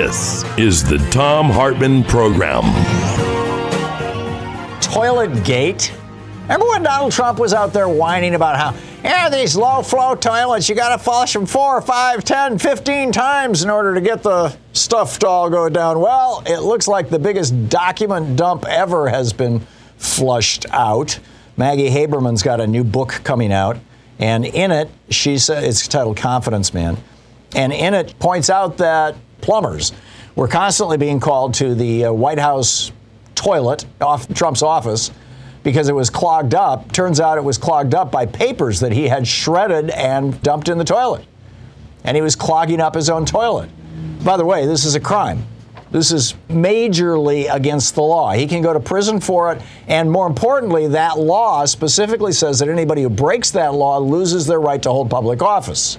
[0.00, 2.62] This is the Thom Hartmann Program.
[4.80, 5.92] Toilet Gate.
[6.42, 10.68] Remember when Donald Trump was out there whining about how, yeah, these low flow toilets,
[10.68, 14.56] you got to flush them four, five, ten, fifteen times in order to get the
[14.72, 15.98] stuff to all go down?
[15.98, 21.18] Well, it looks like the biggest document dump ever has been flushed out.
[21.56, 23.78] Maggie Haberman's got a new book coming out,
[24.20, 26.98] and in it, she said it's titled Confidence Man.
[27.54, 29.92] And in it points out that plumbers
[30.36, 32.92] were constantly being called to the uh, White House
[33.34, 35.10] toilet off Trump's office
[35.62, 36.92] because it was clogged up.
[36.92, 40.78] Turns out it was clogged up by papers that he had shredded and dumped in
[40.78, 41.24] the toilet.
[42.04, 43.70] And he was clogging up his own toilet.
[44.24, 45.44] By the way, this is a crime.
[45.90, 48.32] This is majorly against the law.
[48.32, 49.62] He can go to prison for it.
[49.86, 54.60] And more importantly, that law specifically says that anybody who breaks that law loses their
[54.60, 55.98] right to hold public office.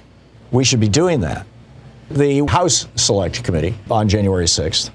[0.52, 1.46] We should be doing that.
[2.10, 4.90] The House Select Committee on January 6th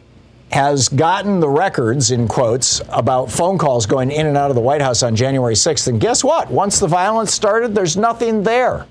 [0.50, 4.60] has gotten the records, in quotes, about phone calls going in and out of the
[4.60, 5.88] White House on January 6th.
[5.88, 6.50] And guess what?
[6.50, 8.86] Once the violence started, there's nothing there.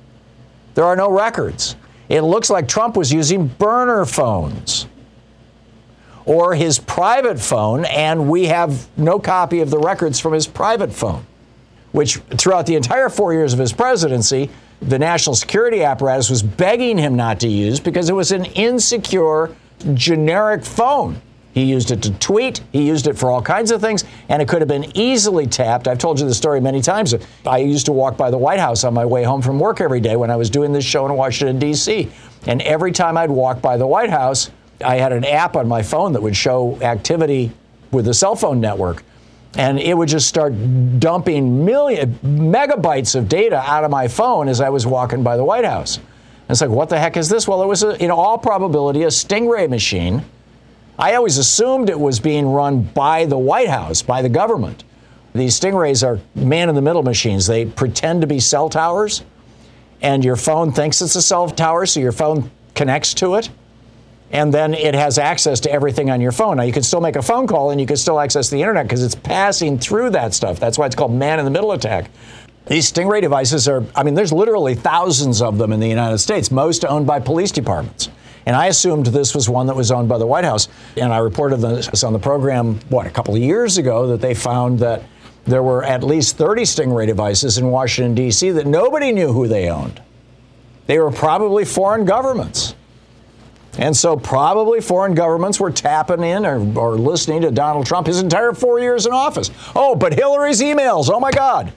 [0.76, 1.76] There are no records.
[2.10, 4.88] It looks like Trump was using burner phones
[6.26, 10.92] or his private phone, and we have no copy of the records from his private
[10.92, 11.26] phone,
[11.92, 14.50] which throughout the entire four years of his presidency,
[14.88, 19.56] the national security apparatus was begging him not to use because it was an insecure,
[19.94, 21.22] generic phone.
[21.54, 22.62] He used it to tweet.
[22.72, 25.88] He used it for all kinds of things, and it could have been easily tapped.
[25.88, 27.14] I've told you the story many times.
[27.46, 30.00] I used to walk by the White House on my way home from work every
[30.00, 32.12] day when I was doing this show in Washington, D.C.
[32.48, 34.50] And every time I'd walk by the White House,
[34.84, 37.52] I had an app on my phone that would show activity
[37.92, 39.04] with the cell phone network.
[39.56, 40.54] And it would just start
[41.00, 45.44] dumping million megabytes of data out of my phone as I was walking by the
[45.44, 45.98] White House.
[45.98, 47.48] And it's like, what the heck is this?
[47.48, 50.26] Well, it was, a, in all probability, a Stingray machine.
[50.98, 54.84] I always assumed it was being run by the White House, by the government.
[55.34, 57.48] These Stingrays are man in the middle machines.
[57.48, 59.24] They pretend to be cell towers,
[60.02, 63.50] and your phone thinks it's a cell tower, so your phone connects to it
[64.34, 66.58] and then it has access to everything on your phone.
[66.58, 68.86] Now, you can still make a phone call and you can still access the internet
[68.86, 70.60] because it's passing through that stuff.
[70.60, 72.10] That's why it's called man in the middle attack.
[72.66, 76.50] These Stingray devices are, I mean, there's literally thousands of them in the United States,
[76.50, 78.10] most owned by police departments.
[78.48, 80.68] And I assumed this was one that was owned by the White House.
[80.98, 84.34] And I reported this on the program, what, a couple of years ago, that they
[84.34, 85.04] found that
[85.46, 89.70] there were at least 30 Stingray devices in Washington, D.C., that nobody knew who they
[89.70, 90.02] owned.
[90.88, 92.76] They were probably foreign governments.
[93.78, 98.20] And so, probably foreign governments were tapping in or, or, listening to Donald Trump his
[98.22, 99.50] entire four years in office.
[99.76, 101.74] Oh, but Hillary's emails, oh my God.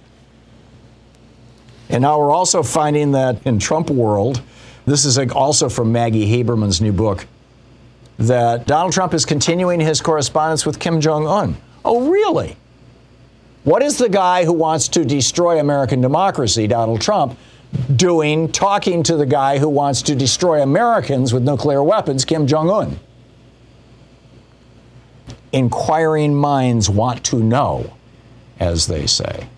[1.88, 4.42] And now we're also finding that in Trump world,
[4.84, 7.26] this is also from Maggie Haberman's new book,
[8.18, 11.56] that Donald Trump is continuing his correspondence with Kim Jong un.
[11.84, 12.56] Oh, really?
[13.64, 17.38] What is the guy who wants to destroy American democracy, Donald Trump,
[17.94, 22.70] doing talking to the guy who wants to destroy Americans with nuclear weapons, Kim Jong
[22.70, 23.00] un.
[25.52, 27.92] Inquiring minds want to know,
[28.58, 29.48] as they say.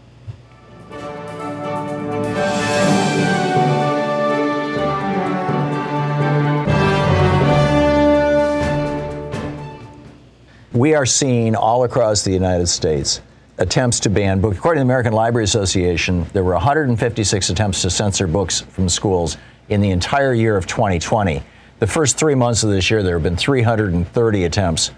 [10.73, 13.21] We are seeing all across the United States
[13.59, 14.59] attempts to ban books.
[14.59, 19.37] According to the American Library Association, there were 156 attempts to censor books from schools
[19.69, 21.43] in the entire year of 2020.
[21.81, 24.91] The first three months of this year, there have been 330 attempts.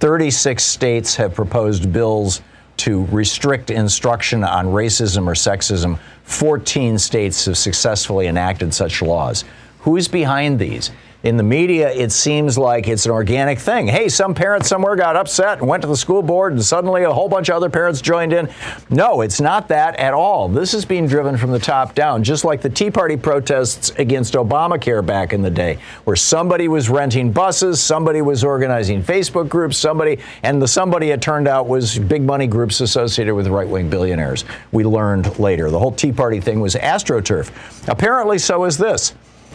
[0.00, 2.40] 36 states have proposed bills
[2.78, 5.98] to restrict instruction on racism or sexism.
[6.24, 9.44] 14 states have successfully enacted such laws.
[9.80, 10.90] Who's behind these?
[11.22, 13.86] In the media, it seems like it's an organic thing.
[13.86, 17.12] Hey, some parents somewhere got upset and went to the school board, and suddenly a
[17.12, 18.48] whole bunch of other parents joined in.
[18.90, 20.48] No, it's not that at all.
[20.48, 24.34] This is being driven from the top down, just like the Tea Party protests against
[24.34, 29.78] Obamacare back in the day, where somebody was renting buses, somebody was organizing Facebook groups,
[29.78, 33.88] somebody, and the somebody it turned out was big money groups associated with right wing
[33.88, 34.44] billionaires.
[34.72, 35.70] We learned later.
[35.70, 37.88] The whole Tea Party thing was AstroTurf.
[37.88, 39.14] Apparently, so is this.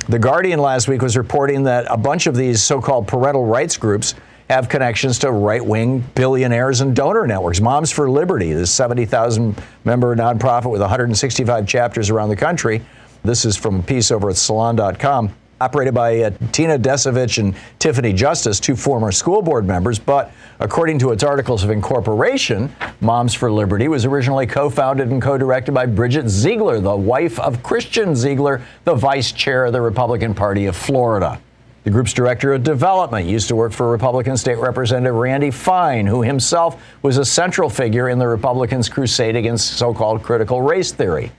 [0.10, 3.76] The Guardian last week was reporting that a bunch of these so called parental rights
[3.78, 4.16] groups
[4.50, 7.60] have connections to right wing billionaires and donor networks.
[7.60, 12.86] Moms for Liberty, this 70,000 member nonprofit with 165 chapters around the country.
[13.24, 18.14] This is from a piece over at salon.com operated by uh, Tina Descovich and Tiffany
[18.14, 20.00] Justice, two former school board members.
[20.00, 25.22] But according to its articles of incorporation, Moms for Liberty was originally co founded and
[25.22, 29.82] co directed by Bridget Ziegler, the wife of Christian Ziegler, the vice chair of the
[29.82, 31.40] Republican Party of Florida.
[31.88, 36.22] The group's director of development used to work for Republican State Representative Randy Fine, who
[36.22, 41.32] himself was a central figure in the Republicans' crusade against so called critical race theory.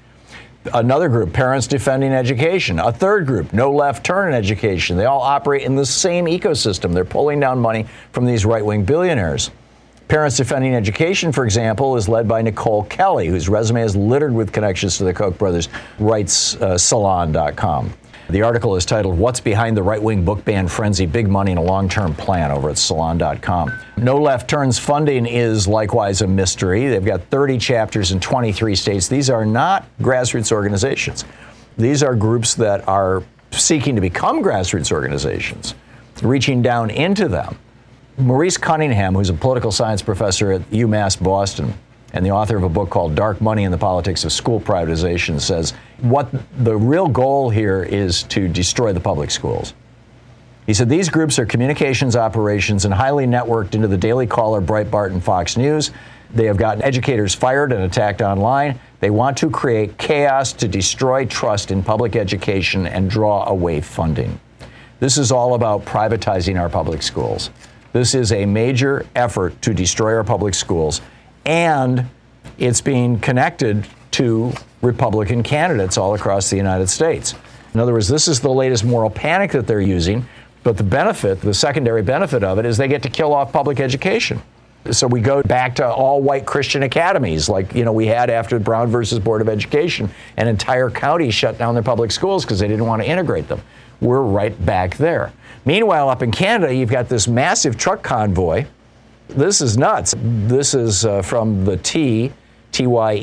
[0.75, 2.79] Another group, Parents Defending Education.
[2.79, 4.97] A third group, No Left Turn in Education.
[4.97, 6.93] They all operate in the same ecosystem.
[6.93, 9.51] They're pulling down money from these right wing billionaires.
[10.09, 14.53] Parents Defending Education, for example, is led by Nicole Neily, whose resume is littered with
[14.53, 15.69] connections to the Koch brothers,
[15.99, 17.93] writes uh, Salon.com.
[18.31, 21.59] The article is titled What's Behind the Right Wing Book Ban Frenzy Big Money and
[21.59, 23.73] a Long Term Plan over at salon.com.
[23.97, 26.89] No Left Turns funding is likewise a mystery.
[26.89, 29.09] They've got 30 chapters in 23 states.
[29.09, 31.25] These are not grassroots organizations,
[31.79, 35.75] these are groups that are seeking to become grassroots organizations,
[36.23, 37.59] reaching down into them.
[38.19, 41.73] Maurice Cunningham, who's a political science professor at UMass Boston,
[42.13, 45.41] and the author of a book called Dark Money and the Politics of School Privatization,
[45.41, 46.29] says what
[46.59, 49.75] the real goal here is to destroy the public schools.
[50.67, 55.13] He said these groups are communications operations and highly networked into the Daily Caller, Breitbart,
[55.13, 55.93] and Fox News.
[56.35, 58.79] They have gotten educators fired and attacked online.
[59.01, 64.39] They want to create chaos to destroy trust in public education and draw away funding.
[65.01, 67.51] This is all about privatizing our public schools.
[67.93, 71.01] This is a major effort to destroy our public schools
[71.47, 72.07] and
[72.59, 73.87] it's being connected
[74.19, 77.35] to Republican candidates all across the United States.
[77.75, 80.27] In other words, this is the latest moral panic that they're using,
[80.63, 83.81] but the benefit, the secondary benefit of it, is they get to kill off public
[83.81, 84.41] education.
[84.91, 88.59] So we go back to all white Christian academies like you know we had after
[88.59, 92.69] Brown versus Board of Education An entire county shut down their public schools because they
[92.69, 93.61] didn't want to integrate them.
[94.01, 95.33] We're right back there.
[95.65, 98.67] Meanwhile, up in Canada, you've got this massive truck convoy
[99.29, 100.15] this is nuts.
[100.19, 102.33] This is uh, from the T,
[102.73, 103.21] T Y E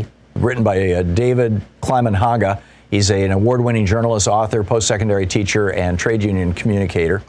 [0.00, 0.06] E,
[0.42, 2.62] written by uh, David Haga.
[2.90, 7.22] He's a, an award winning journalist, author, post secondary teacher, and trade union communicator.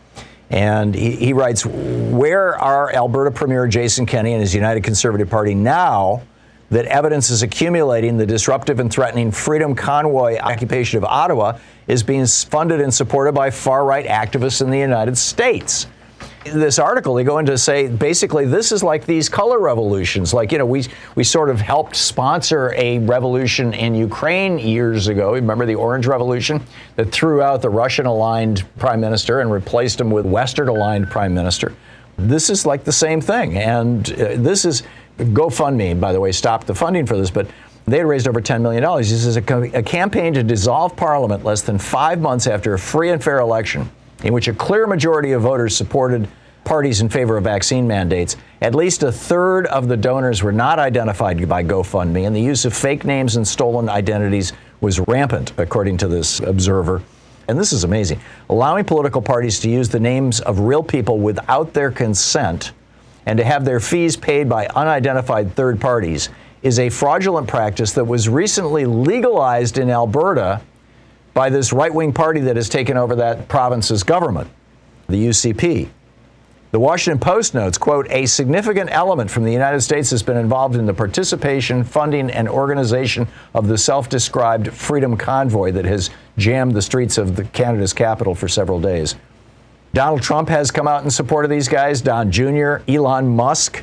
[0.49, 5.53] And he, he writes Where are Alberta Premier Jason Kenney and his United Conservative Party
[5.53, 6.21] now
[6.69, 11.57] that evidence is accumulating the disruptive and threatening Freedom Convoy occupation of Ottawa
[11.87, 15.87] is being funded and supported by far right activists in the United States?
[16.51, 20.33] This article, they go into say basically this is like these color revolutions.
[20.33, 20.85] Like you know, we
[21.15, 25.33] we sort of helped sponsor a revolution in Ukraine years ago.
[25.33, 26.61] Remember the Orange Revolution
[26.95, 31.73] that threw out the Russian-aligned prime minister and replaced him with Western-aligned prime minister.
[32.17, 34.83] This is like the same thing, and uh, this is
[35.17, 37.47] GoFundMe, by the way, stopped the funding for this, but.
[37.89, 38.83] They had raised over $10 million.
[38.97, 39.41] This is a,
[39.73, 43.89] a campaign to dissolve Parliament less than five months after a free and fair election
[44.23, 46.27] in which a clear majority of voters supported
[46.67, 48.35] parties in favor of vaccine mandates.
[48.61, 52.65] At least a third of the donors were not identified by GoFundMe, and the use
[52.65, 57.01] of fake names and stolen identities was rampant, according to this observer.
[57.47, 58.19] And this is amazing.
[58.49, 62.73] Allowing political parties to use the names of real people without their consent
[63.25, 66.27] and to have their fees paid by unidentified third parties
[66.63, 70.61] is a fraudulent practice that was recently legalized in Alberta
[71.33, 74.49] by this right wing party that has taken over that province's government,
[75.07, 75.89] the UCP.
[76.71, 80.75] The Washington Post notes, quote, a significant element from the United States has been involved
[80.75, 86.81] in the participation, funding, and organization of the self-described Freedom Convoy that has jammed the
[86.81, 89.15] streets of the Canada's capital for several days.
[89.93, 93.81] Donald Trump has come out in support of these guys, Don Jr., Elon Musk.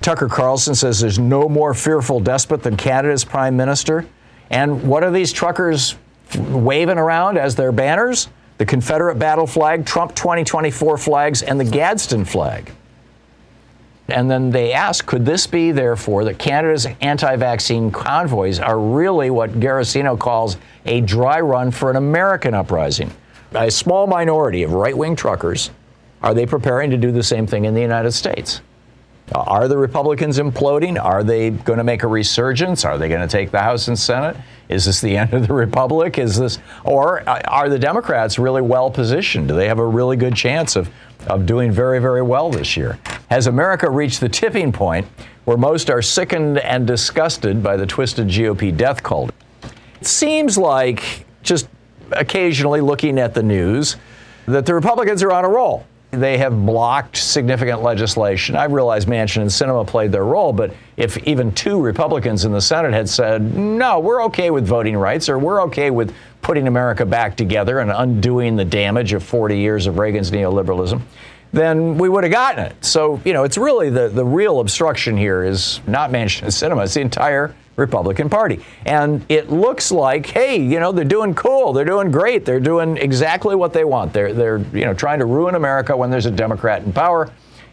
[0.00, 4.06] Tucker Carlson says there's no more fearful despot than Canada's prime minister.
[4.48, 5.96] And what are these truckers
[6.38, 8.28] waving around as their banners
[8.60, 12.70] the Confederate battle flag, Trump 2024 flags, and the Gadsden flag.
[14.08, 19.30] And then they ask, could this be, therefore, that Canada's anti vaccine convoys are really
[19.30, 23.10] what Garossino calls a dry run for an American uprising?
[23.52, 25.70] A small minority of right wing truckers,
[26.22, 28.60] are they preparing to do the same thing in the United States?
[29.32, 31.02] Are the Republicans imploding?
[31.02, 32.84] Are they going to make a resurgence?
[32.84, 34.36] Are they going to take the House and Senate?
[34.68, 36.18] Is this the end of the Republic?
[36.18, 39.48] Is this, or uh, are the Democrats really well positioned?
[39.48, 40.90] Do they have a really good chance of,
[41.28, 42.98] of doing very, very well this year?
[43.30, 45.06] Has America reached the tipping point
[45.44, 49.30] where most are sickened and disgusted by the twisted GOP death cult?
[50.00, 51.68] It seems like, just
[52.12, 53.96] occasionally looking at the news,
[54.46, 55.86] that the Republicans are on a roll.
[56.10, 58.56] They have blocked significant legislation.
[58.56, 62.60] I realize Manchin and Sinema played their role, but if even two Republicans in the
[62.60, 66.12] Senate had said, no, we're okay with voting rights, or we're okay with
[66.42, 71.00] putting America back together and undoing the damage of 40 years of Reagan's neoliberalism,
[71.52, 72.84] then we would have gotten it.
[72.84, 76.84] So, you know, it's really the, the real obstruction here is not Manchin and Sinema,
[76.84, 78.64] it's the entire Republican Party.
[78.86, 82.96] And it looks like, hey, you know, they're doing cool, they're doing great, they're doing
[82.96, 84.12] exactly what they want.
[84.12, 87.30] They're they're you know trying to ruin America when there's a Democrat in power,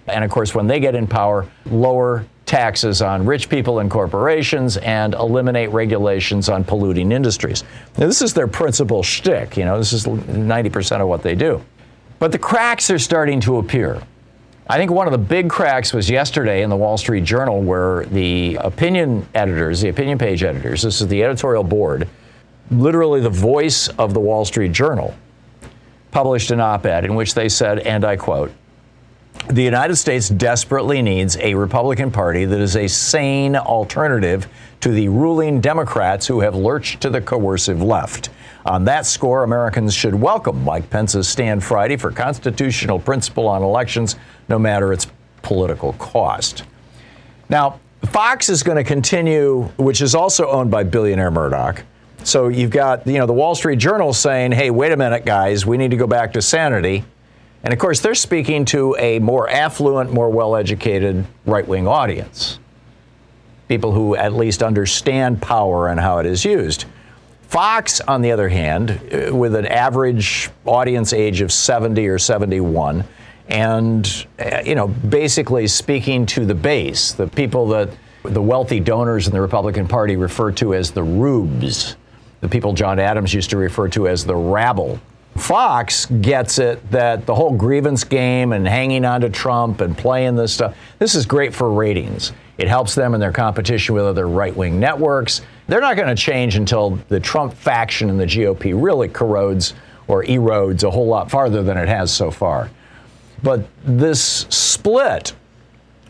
[0.07, 4.77] and of course when they get in power, lower taxes on rich people and corporations
[4.77, 7.65] and eliminate regulations on polluting industries.
[7.98, 9.57] Now, this is their principal shtick.
[9.57, 11.62] You know, this is 90% of what they do.
[12.19, 14.01] But the cracks are starting to appear.
[14.69, 18.05] I think one of the big cracks was yesterday in the Wall Street Journal, where
[18.05, 22.09] the opinion editors, the opinion page editors, this is the editorial board,
[22.69, 25.15] literally the voice of the Wall Street Journal,
[26.12, 28.51] published an op ed in which they said, and I quote,
[29.49, 34.47] the United States desperately needs a Republican Party that is a sane alternative
[34.81, 38.29] to the ruling Democrats who have lurched to the coercive left.
[38.65, 44.17] On that score, Americans should welcome Mike Pence's stand Friday for constitutional principle on elections,
[44.49, 45.07] no matter its
[45.41, 46.63] political cost.
[47.47, 51.83] Now, Fox is going to continue, which is also owned by billionaire Murdoch.
[52.23, 55.65] So you've got, you know, the Wall Street Journal saying, hey, wait a minute, guys,
[55.65, 57.05] we need to go back to sanity.
[57.63, 62.59] And of course, they're speaking to a more affluent, more well educated right wing audience.
[63.67, 66.85] People who at least understand power and how it is used.
[67.47, 73.05] Fox, on the other hand, uh, with an average audience age of 70 or 71,
[73.47, 77.89] and uh, you know, basically speaking to the base, the people that
[78.23, 81.95] the wealthy donors in the Republican Party refer to as the rubes,
[82.41, 84.99] the people John Adams used to refer to as the rabble.
[85.38, 90.36] Fox gets it that the whole grievance game and hanging on to Trump and playing
[90.36, 92.34] this stuff, this is great for ratings.
[92.58, 95.41] It helps them in their competition with other right wing networks.
[95.67, 99.74] They're not going to change until the Trump faction in the GOP really corrodes
[100.08, 102.70] or erodes a whole lot farther than it has so far.
[103.44, 105.34] But this split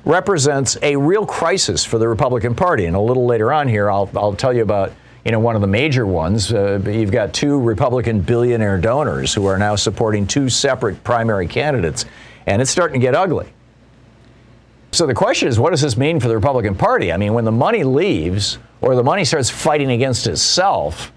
[0.06, 2.86] represents a real crisis for the Republican Party.
[2.86, 4.94] And a little later on here, I'll, I'll tell you about
[5.28, 6.54] you know, one of the major ones.
[6.54, 12.06] Uh, you've got two Republican billionaire donors who are now supporting two separate primary candidates,
[12.46, 13.52] and it's starting to get ugly.
[14.94, 17.12] So the question is, what does this mean for the Republican Party?
[17.12, 21.12] I mean, when the money leaves or the money starts fighting against itself,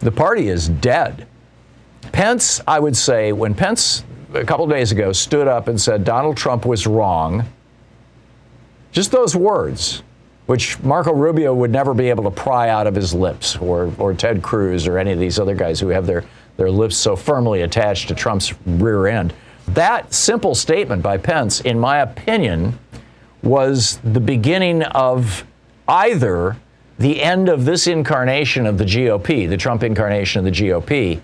[0.00, 1.26] the party is dead.
[2.12, 4.04] Pence, I would say, when Pence
[4.34, 7.46] a couple days ago stood up and said Donald Trump was wrong,
[8.92, 10.02] just those words,
[10.46, 14.12] which Marco Rubio would never be able to pry out of his lips, or, or
[14.12, 16.24] Ted Cruz, or any of these other guys who have their,
[16.56, 19.32] their lips so firmly attached to Trump's rear end.
[19.68, 22.78] That simple statement by Pence, in my opinion,
[23.42, 25.44] was the beginning of
[25.88, 26.56] either
[26.98, 31.20] the end of this incarnation of the GOP, the Trump incarnation of the GOP,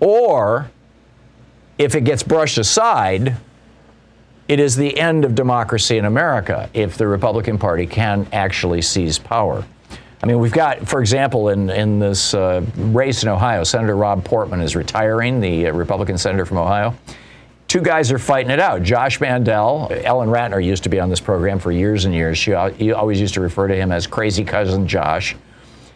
[0.00, 0.70] or
[1.78, 3.36] if it gets brushed aside,
[4.48, 9.18] it is the end of democracy in America if the Republican Party can actually seize
[9.18, 9.64] power.
[10.22, 14.24] I mean, we've got, for example, in, in this uh, race in Ohio, Senator Rob
[14.24, 16.94] Portman is retiring, the uh, Republican senator from Ohio
[17.68, 18.82] two guys are fighting it out.
[18.82, 22.38] Josh Mandel, Ellen Ratner used to be on this program for years and years.
[22.38, 25.36] She always used to refer to him as crazy cousin Josh.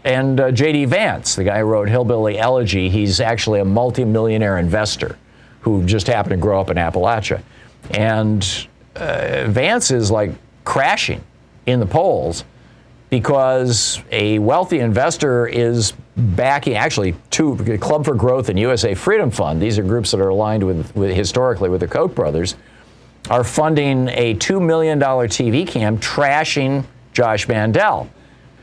[0.02, 0.87] And uh, J.D.
[0.87, 5.19] Vance, the guy who wrote Hillbilly Elegy, he's actually a multimillionaire investor
[5.61, 7.42] who just happened to grow up in Appalachia.
[7.91, 10.33] And uh, Vance is like
[10.65, 11.23] crashing
[11.67, 12.45] in the polls
[13.11, 19.61] because a wealthy investor is backing actually two Club for Growth and USA Freedom Fund.
[19.61, 22.55] These are groups that are aligned with, with historically with the Koch brothers.
[23.29, 28.09] Are funding a $2 million TV cam trashing Josh Mandel.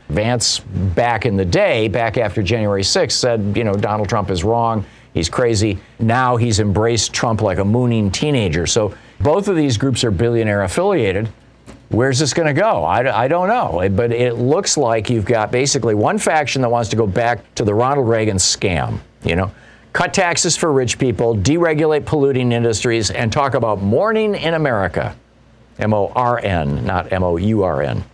[0.08, 4.42] Vance, back in the day, back after January 6th, said, you know, Donald Trump is
[4.42, 4.84] wrong.
[5.12, 5.78] He's crazy.
[5.98, 8.66] Now he's embraced Trump like a mooning teenager.
[8.66, 11.28] So both of these groups are billionaire affiliated.
[11.90, 12.84] Where's this going to go?
[12.84, 13.88] I, I don't know.
[13.88, 17.64] But it looks like you've got basically one faction that wants to go back to
[17.64, 19.50] the Ronald Reagan scam, you know,
[19.92, 25.16] cut taxes for rich people, deregulate polluting industries, and talk about morning in America.
[25.78, 28.04] M O R N, not M O U R N.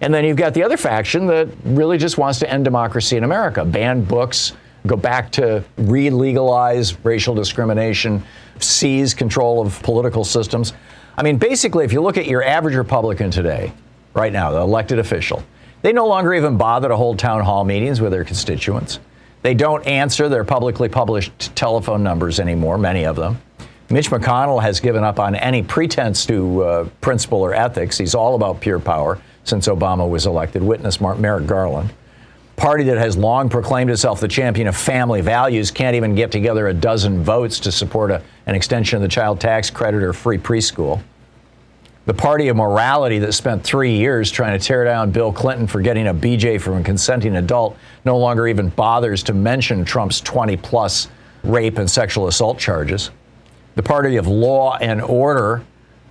[0.00, 3.24] And then you've got the other faction that really just wants to end democracy in
[3.24, 4.52] America, ban books,
[4.86, 8.22] go back to re legalize racial discrimination,
[8.60, 10.72] seize control of political systems.
[11.16, 13.72] I mean, basically, if you look at your average Republican today,
[14.14, 15.42] right now, the elected official,
[15.82, 18.98] they no longer even bother to hold town hall meetings with their constituents.
[19.42, 23.40] They don't answer their publicly published telephone numbers anymore, many of them.
[23.88, 27.96] Mitch McConnell has given up on any pretense to uh, principle or ethics.
[27.96, 30.62] He's all about pure power since Obama was elected.
[30.62, 31.90] Witness Merrick Garland.
[32.56, 36.68] Party that has long proclaimed itself the champion of family values can't even get together
[36.68, 40.38] a dozen votes to support a, an extension of the child tax credit or free
[40.38, 41.02] preschool.
[42.06, 45.82] The party of morality that spent three years trying to tear down Bill Clinton for
[45.82, 50.56] getting a BJ from a consenting adult no longer even bothers to mention Trump's 20
[50.56, 51.08] plus
[51.42, 53.10] rape and sexual assault charges.
[53.74, 55.62] The party of law and order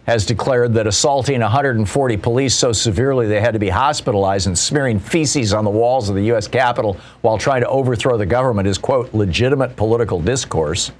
[0.05, 4.99] has declared that assaulting 140 police so severely they had to be hospitalized and smearing
[4.99, 6.47] feces on the walls of the U.S.
[6.47, 10.91] Capitol while trying to overthrow the government is, quote, legitimate political discourse.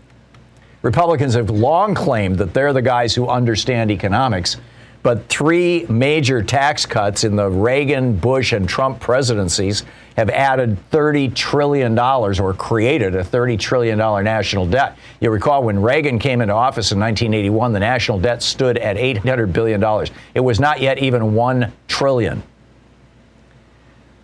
[0.82, 4.58] Republicans have long claimed that they're the guys who understand economics
[5.06, 9.84] but three major tax cuts in the Reagan, Bush, and Trump presidencies
[10.18, 14.98] have added $30 trillion or created a $30 trillion national debt.
[15.20, 19.54] You recall when Reagan came into office in 1981, the national debt stood at $800
[19.54, 20.08] billion.
[20.34, 22.42] It was not yet even 1 trillion.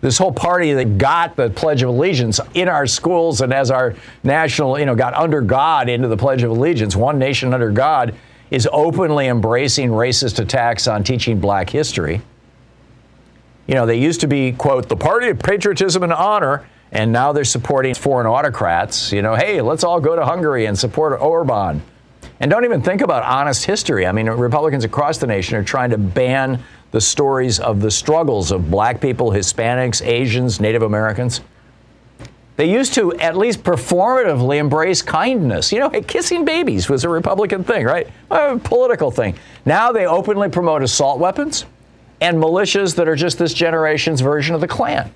[0.00, 3.94] This whole party that got the Pledge of Allegiance in our schools and as our
[4.24, 8.16] national, you know, got under God into the Pledge of Allegiance, one nation under God
[8.52, 12.20] is openly embracing racist attacks on teaching black history.
[13.66, 17.32] You know, they used to be, quote, the party of patriotism and honor, and now
[17.32, 19.10] they're supporting foreign autocrats.
[19.10, 21.80] You know, hey, let's all go to Hungary and support Orban.
[22.40, 24.06] And don't even think about honest history.
[24.06, 28.52] I mean, Republicans across the nation are trying to ban the stories of the struggles
[28.52, 31.40] of black people, Hispanics, Asians, Native Americans.
[32.62, 35.72] They used to at least performatively embrace kindness.
[35.72, 38.06] You know, kissing babies was a Republican thing, right?
[38.30, 39.34] A political thing.
[39.66, 41.64] Now they openly promote assault weapons
[42.20, 45.12] and militias that are just this generation's version of the Klan.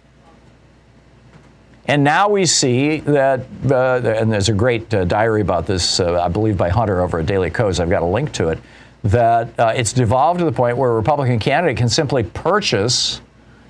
[1.86, 6.20] And now we see that, uh, and there's a great uh, diary about this, uh,
[6.20, 7.78] I believe, by Hunter over at Daily Kos.
[7.78, 8.58] I've got a link to it.
[9.04, 13.20] That uh, it's devolved to the point where a Republican candidate can simply purchase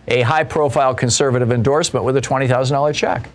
[0.08, 3.28] a high profile conservative endorsement with a $20,000 check.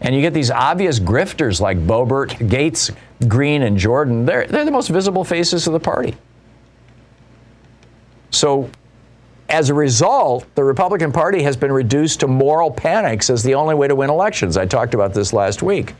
[0.00, 2.94] And you get these obvious grifters like Boebert, Gaetz,
[3.28, 4.24] Greene, and Jordan.
[4.24, 6.16] They're, they're the most visible faces of the party.
[8.30, 8.70] So,
[9.48, 13.74] as a result, the Republican Party has been reduced to moral panics as the only
[13.74, 14.56] way to win elections.
[14.56, 15.94] I talked about this last week.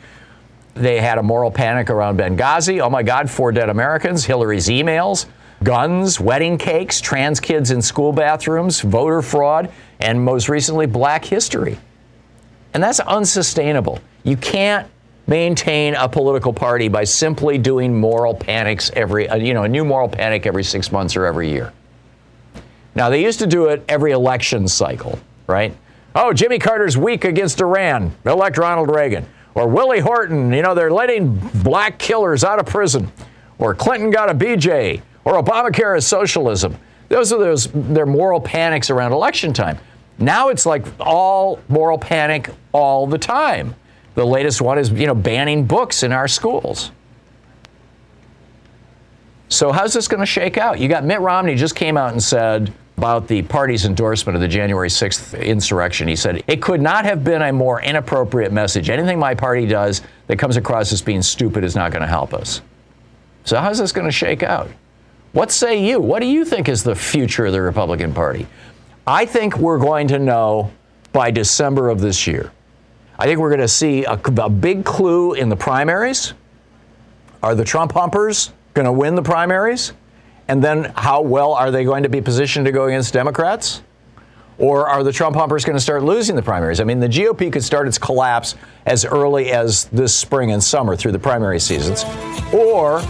[0.75, 2.81] They had a moral panic around Benghazi.
[2.81, 5.27] Oh my God, four dead Americans, Hillary's emails,
[5.65, 11.77] guns, wedding cakes, trans kids in school bathrooms, voter fraud, and most recently, black history.
[12.75, 13.99] And that's unsustainable.
[14.23, 14.89] You can't
[15.27, 19.85] maintain a political party by simply doing moral panics every, uh, you know, a new
[19.85, 21.73] moral panic every six months or every year.
[22.95, 25.75] Now, they used to do it every election cycle, right?
[26.15, 28.13] Oh, Jimmy Carter's weak against Iran.
[28.27, 29.27] Elect Ronald Reagan.
[29.55, 33.11] Or Willie Horton, you know, they're letting black killers out of prison.
[33.59, 35.03] Or Clinton got a BJ.
[35.25, 36.77] Or Obamacare is socialism.
[37.09, 39.79] Those are those their moral panics around election time.
[40.21, 43.75] Now it's like all moral panic all the time.
[44.15, 46.91] The latest one is, you know, banning books in our schools.
[49.49, 50.79] So how's this going to shake out?
[50.79, 54.49] You got Mitt Romney just came out and said about the party's endorsement of the
[54.49, 56.07] January 6th insurrection.
[56.07, 58.91] He said, It could not have been a more inappropriate message.
[58.91, 62.35] Anything my party does that comes across as being stupid is not going to help
[62.35, 62.61] us.
[63.45, 64.69] So how's this going to shake out?
[65.33, 65.99] What say you?
[65.99, 68.47] What do you think is the future of the Republican Party?
[69.07, 70.71] I think we're going to know
[71.13, 72.53] by December of this year.
[73.19, 76.35] I think we're going to see a, a big clue in the primaries.
[77.43, 79.93] Are the Trump humpers going to win the primaries?
[80.49, 83.83] And then how well are they going to be positioned to go against Democrats?
[84.59, 86.81] Or are the Trump humpers going to start losing the primaries?
[86.81, 90.97] I mean, the GOP could start its collapse as early as this spring and summer
[90.97, 92.05] through the primary seasons.
[92.53, 93.01] Or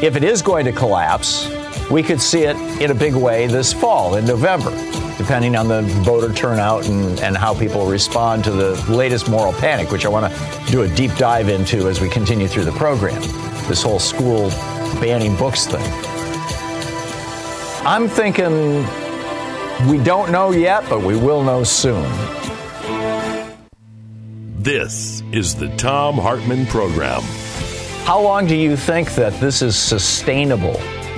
[0.00, 1.48] if it is going to collapse,
[1.90, 4.70] we could see it in a big way this fall in November,
[5.18, 9.90] depending on the voter turnout and, and how people respond to the latest moral panic,
[9.90, 13.20] which I want to do a deep dive into as we continue through the program.
[13.68, 14.48] This whole school
[15.00, 15.84] banning books thing.
[17.86, 18.86] I'm thinking
[19.88, 22.10] we don't know yet, but we will know soon.
[24.58, 27.20] This is the Thom Hartmann Program.
[28.04, 30.80] How long do you think that this is sustainable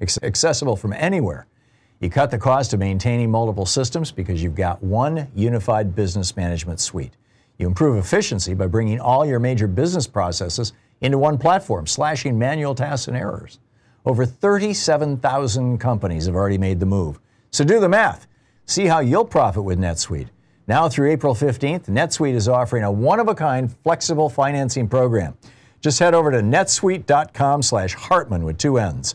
[0.00, 1.46] accessible from anywhere.
[2.00, 6.80] You cut the cost of maintaining multiple systems because you've got one unified business management
[6.80, 7.14] suite.
[7.58, 12.74] You improve efficiency by bringing all your major business processes into one platform, slashing manual
[12.74, 13.58] tasks and errors.
[14.04, 17.18] Over 37,000 companies have already made the move.
[17.50, 18.26] So do the math.
[18.66, 20.28] See how you'll profit with NetSuite.
[20.68, 25.36] Now through April 15th, NetSuite is offering a one-of-a-kind flexible financing program.
[25.80, 29.14] Just head over to netsuite.com slash Hartmann with two N's.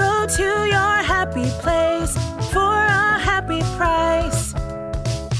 [0.00, 2.14] Go to your happy place
[2.50, 4.54] for a happy price.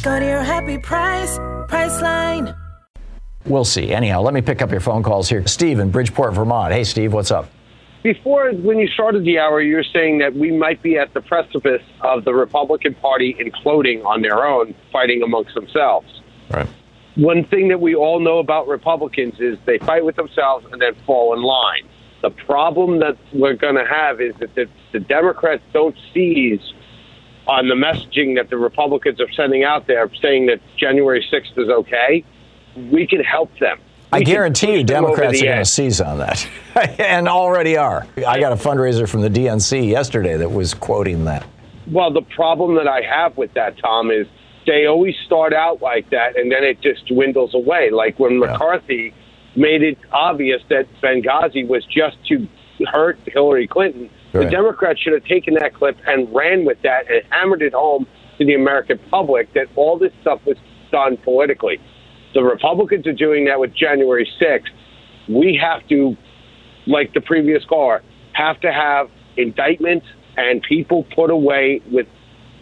[0.02, 1.38] Go to your happy price,
[1.70, 2.54] Priceline.
[3.46, 3.90] We'll see.
[3.90, 5.46] Anyhow, let me pick up your phone calls here.
[5.46, 6.74] Steve in Bridgeport, Vermont.
[6.74, 7.48] Hey, Steve, what's up?
[8.02, 11.22] Before, when you started the hour, you were saying that we might be at the
[11.22, 16.20] precipice of the Republican Party imploding on their own, fighting amongst themselves.
[16.50, 16.68] Right.
[17.16, 20.94] One thing that we all know about Republicans is they fight with themselves and then
[21.06, 21.88] fall in line.
[22.22, 26.60] The problem that we're going to have is that the, the Democrats don't seize
[27.46, 31.68] on the messaging that the Republicans are sending out there, saying that January 6th is
[31.68, 32.24] okay
[32.76, 33.78] we can help them.
[34.12, 36.46] We I guarantee you, Democrats are going to seize on that,
[36.98, 38.06] and already are.
[38.26, 41.46] I got a fundraiser from the DNC yesterday that was quoting that.
[41.86, 44.26] Well, the problem that I have with that, Tom, is
[44.66, 47.90] they always start out like that, and then it just dwindles away.
[47.90, 48.52] Like when yeah.
[48.52, 49.14] McCarthy
[49.56, 52.46] made it obvious that Benghazi was just to
[52.92, 54.44] hurt Hillary Clinton, right.
[54.44, 58.06] the Democrats should have taken that clip and ran with that and hammered it home
[58.38, 60.56] to the American public that all this stuff was
[60.90, 61.78] done politically.
[62.34, 64.70] The Republicans are doing that with January 6th.
[65.28, 66.16] We have to,
[66.86, 72.06] like the previous caller, have to have indictments and people put away with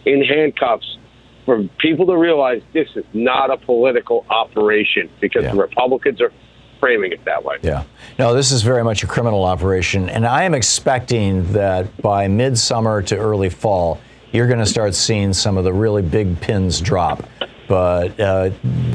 [0.05, 0.97] in handcuffs
[1.45, 5.51] for people to realize this is not a political operation because yeah.
[5.51, 6.31] the Republicans are
[6.79, 7.57] framing it that way.
[7.61, 7.83] Yeah.
[8.17, 10.09] No, this is very much a criminal operation.
[10.09, 13.99] And I am expecting that by midsummer to early fall,
[14.31, 17.23] you're going to start seeing some of the really big pins drop.
[17.67, 18.49] But uh,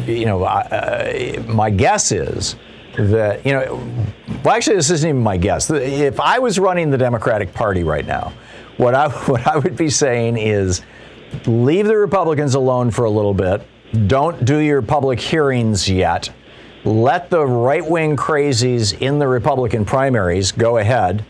[0.04, 2.56] you know, I, uh, my guess is
[2.96, 3.74] that you know,
[4.44, 5.70] well, actually, this isn't even my guess.
[5.70, 8.32] If I was running the Democratic Party right now,
[8.76, 10.82] what I what I would be saying is,
[11.46, 13.62] leave the Republicans alone for a little bit.
[14.08, 16.30] Don't do your public hearings yet.
[16.84, 21.24] Let the right wing crazies in the Republican primaries go ahead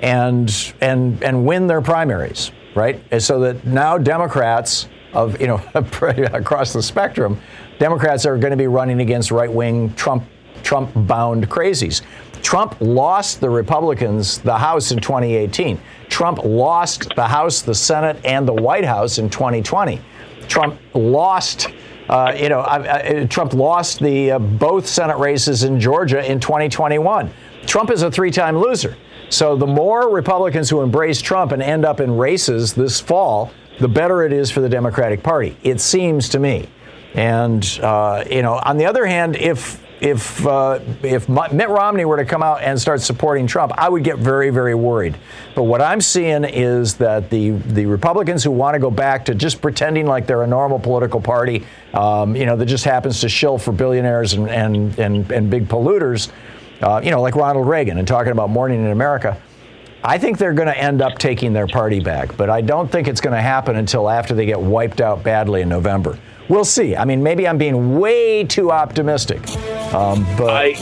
[0.00, 3.02] and and and win their primaries, right?
[3.10, 7.40] And so that now Democrats of you know across the spectrum,
[7.78, 10.24] Democrats are going to be running against right-wing Trump
[10.62, 12.02] Trump-bound crazies.
[12.42, 15.80] Trump lost the Republicans the House in 2018.
[16.08, 20.00] Trump lost the House, the Senate, and the White House in 2020.
[20.48, 21.68] Trump lost.
[22.08, 27.30] Uh, you know, uh, Trump lost the uh, both Senate races in Georgia in 2021.
[27.66, 28.96] Trump is a three-time loser.
[29.30, 33.88] So the more Republicans who embrace Trump and end up in races this fall, the
[33.88, 35.56] better it is for the Democratic Party.
[35.62, 36.68] It seems to me.
[37.14, 42.16] And uh, you know, on the other hand, if if uh, if Mitt Romney were
[42.16, 45.16] to come out and start supporting Trump, I would get very very worried.
[45.54, 49.34] But what I'm seeing is that the the Republicans who want to go back to
[49.34, 53.28] just pretending like they're a normal political party, um, you know, that just happens to
[53.28, 56.30] shill for billionaires and and and, and big polluters,
[56.82, 59.40] uh, you know, like Ronald Reagan and talking about morning in America.
[60.04, 63.08] I think they're going to end up taking their party back, but I don't think
[63.08, 66.16] it's going to happen until after they get wiped out badly in November.
[66.48, 66.96] We'll see.
[66.96, 69.48] I mean, maybe I'm being way too optimistic,
[69.94, 70.74] um, but I,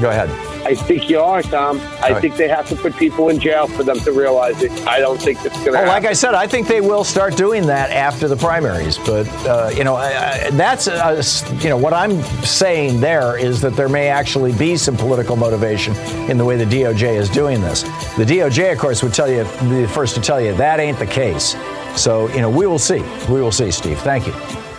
[0.00, 0.30] Go ahead.
[0.64, 1.78] I think you are, Tom.
[2.02, 2.20] I right.
[2.22, 4.70] think they have to put people in jail for them to realize it.
[4.86, 5.88] I don't think it's going to Oh, happen.
[5.88, 8.96] like I said, I think they will start doing that after the primaries.
[8.98, 11.22] But uh, you know, I, I, that's uh,
[11.60, 15.94] you know what I'm saying there is that there may actually be some political motivation
[16.30, 17.82] in the way the DOJ is doing this.
[18.16, 20.98] The DOJ, of course, would tell you be the first to tell you that ain't
[20.98, 21.56] the case.
[21.96, 23.00] So you know, we will see.
[23.28, 23.98] We will see, Steve.
[24.00, 24.69] Thank you.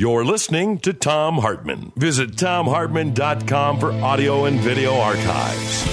[0.00, 1.92] You're listening to Thom Hartmann.
[1.94, 5.84] Visit thomhartmann.com for audio and video archives.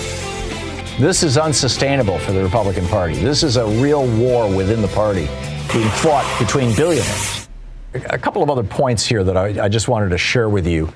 [0.97, 3.15] This is unsustainable for the Republican Party.
[3.15, 5.25] This is a real war within the party
[5.73, 7.49] being fought between billionaires.
[8.09, 10.89] A couple of other points here that I, I just wanted to share with you.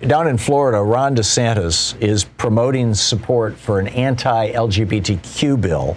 [0.00, 5.96] Down in Florida, Ron DeSantis is promoting support for an anti LGBTQ bill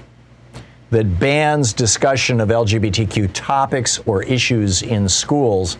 [0.92, 5.80] that bans discussion of LGBTQ topics or issues in schools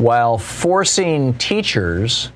[0.00, 2.32] while forcing teachers,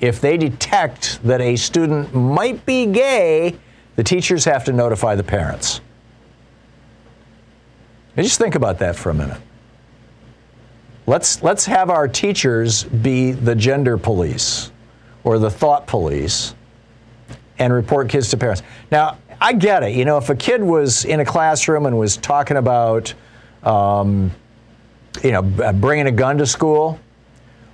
[0.00, 3.56] if they detect that a student might be gay,
[3.96, 5.80] the teachers have to notify the parents.
[8.16, 9.40] Now just think about that for a minute.
[11.06, 14.70] Let's, let's have our teachers be the gender police
[15.24, 16.54] or the thought police
[17.58, 18.62] and report kids to parents.
[18.90, 19.94] Now, I get it.
[19.94, 23.12] You know, if a kid was in a classroom and was talking about,
[23.64, 24.30] um,
[25.22, 26.98] you know, uh, bringing a gun to school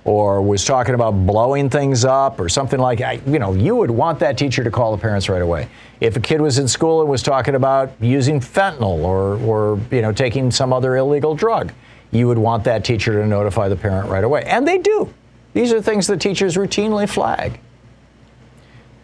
[0.03, 3.91] or was talking about blowing things up or something like that, you know, you would
[3.91, 5.67] want that teacher to call the parents right away.
[5.99, 10.01] If a kid was in school and was talking about using fentanyl or, or you
[10.01, 11.73] know, taking some other illegal drug,
[12.11, 14.43] you would want that teacher to notify the parent right away.
[14.45, 15.13] And they do.
[15.53, 17.59] These are things that teachers routinely flag.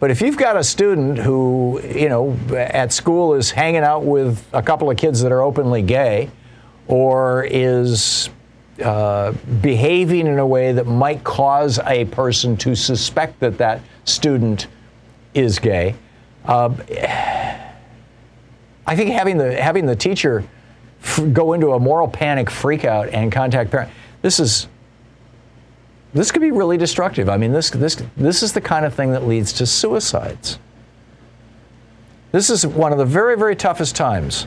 [0.00, 4.44] But if you've got a student who, you know, at school is hanging out with
[4.52, 6.30] a couple of kids that are openly gay
[6.86, 8.30] or is
[8.82, 14.66] uh, behaving in a way that might cause a person to suspect that that student
[15.32, 15.94] is gay,
[16.46, 16.74] uh,
[18.86, 20.44] I think having the having the teacher
[21.02, 24.68] f- go into a moral panic freakout and contact parent this is
[26.14, 27.28] this could be really destructive.
[27.28, 30.60] I mean, this, this, this is the kind of thing that leads to suicides.
[32.30, 34.46] This is one of the very, very toughest times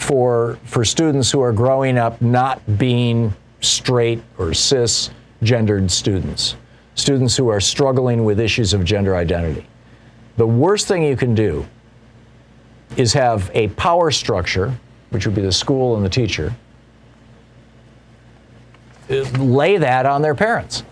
[0.00, 5.10] for, for students who are growing up not being straight or cis
[5.42, 6.56] gendered students,
[6.94, 9.66] students who are struggling with issues of gender identity.
[10.38, 11.66] The worst thing you can do
[12.96, 14.74] is have a power structure,
[15.10, 16.54] which would be the school and the teacher,
[19.38, 20.82] lay that on their parents.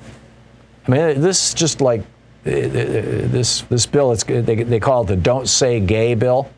[0.86, 2.04] I mean, this is just like uh,
[2.44, 4.12] this this bill.
[4.12, 6.50] It's they, they call it the "Don't Say Gay" bill.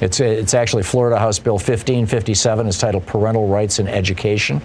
[0.00, 2.66] It's it's actually Florida House Bill 1557.
[2.66, 4.62] It's titled "Parental Rights in Education."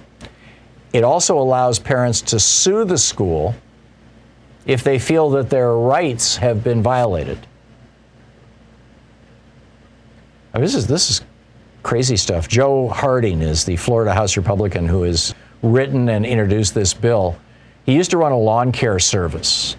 [0.93, 3.53] It also allows parents to sue the school
[4.65, 7.37] if they feel that their rights have been violated.
[10.53, 11.21] I mean, this is this is
[11.83, 12.47] crazy stuff.
[12.47, 17.35] Joe Harding is the Florida House Republican who has written and introduced this bill.
[17.85, 19.75] He used to run a lawn care service.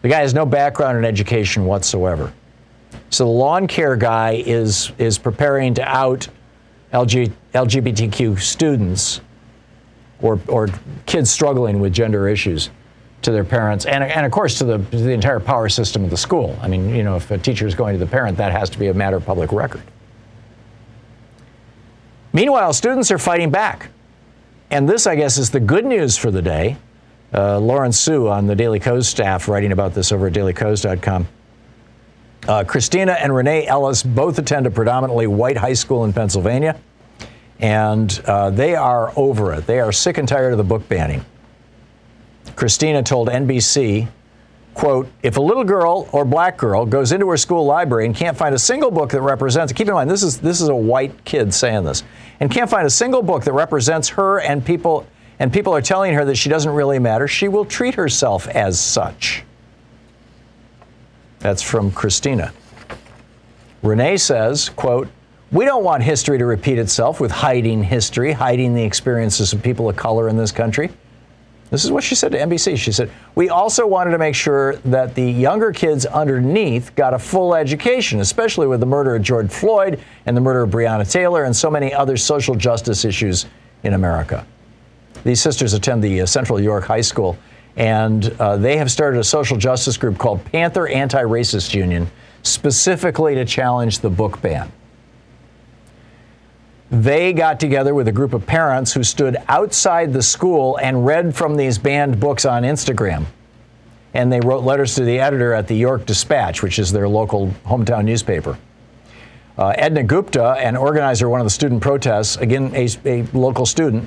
[0.00, 2.32] The guy has no background in education whatsoever.
[3.10, 6.28] So the lawn care guy is is preparing to out
[6.92, 9.20] LG, LGBTQ students
[10.20, 10.68] or or
[11.06, 12.70] kids struggling with gender issues
[13.22, 16.10] to their parents and, and of course to the, to the entire power system of
[16.10, 16.58] the school.
[16.60, 18.78] I mean, you know, if a teacher is going to the parent, that has to
[18.78, 19.82] be a matter of public record.
[22.32, 23.90] Meanwhile, students are fighting back.
[24.70, 26.78] And this, I guess, is the good news for the day.
[27.32, 31.28] Uh, Lauren Sue on the Daily Kos staff writing about this over at dailykos.com.
[32.48, 36.76] Uh, Christina and Renee Ellis both attend a predominantly white high school in Pennsylvania,
[37.60, 39.66] and uh, they are over it.
[39.66, 41.24] They are sick and tired of the book banning.
[42.56, 44.08] Christina told NBC,
[44.74, 48.36] quote, if a little girl or black girl goes into her school library and can't
[48.36, 51.24] find a single book that represents, keep in mind, this is, this is a white
[51.24, 52.02] kid saying this,
[52.40, 55.06] and can't find a single book that represents her and people,
[55.38, 58.80] and people are telling her that she doesn't really matter, she will treat herself as
[58.80, 59.44] such.
[61.42, 62.52] That's from Christina.
[63.82, 65.08] Renee says, quote,
[65.50, 69.88] we don't want history to repeat itself with hiding history, hiding the experiences of people
[69.90, 70.90] of color in this country.
[71.70, 72.76] This is what she said to NBC.
[72.76, 77.18] She said, We also wanted to make sure that the younger kids underneath got a
[77.18, 81.44] full education, especially with the murder of George Floyd and the murder of Breonna Taylor
[81.44, 83.46] and so many other social justice issues
[83.82, 84.46] in America.
[85.24, 87.38] These sisters attend the uh, Central York High School,
[87.76, 92.10] and uh, they have started a social justice group called Panther Anti Racist Union,
[92.42, 94.70] specifically to challenge the book ban
[96.92, 101.34] they got together with a group of parents who stood outside the school and read
[101.34, 103.24] from these banned books on Instagram.
[104.14, 107.46] and they wrote letters to the editor at the York Dispatch, which is their local
[107.64, 108.58] hometown newspaper.
[109.56, 113.64] Uh, Edna Gupta, an organizer of one of the student protests, again a, a local
[113.64, 114.06] student,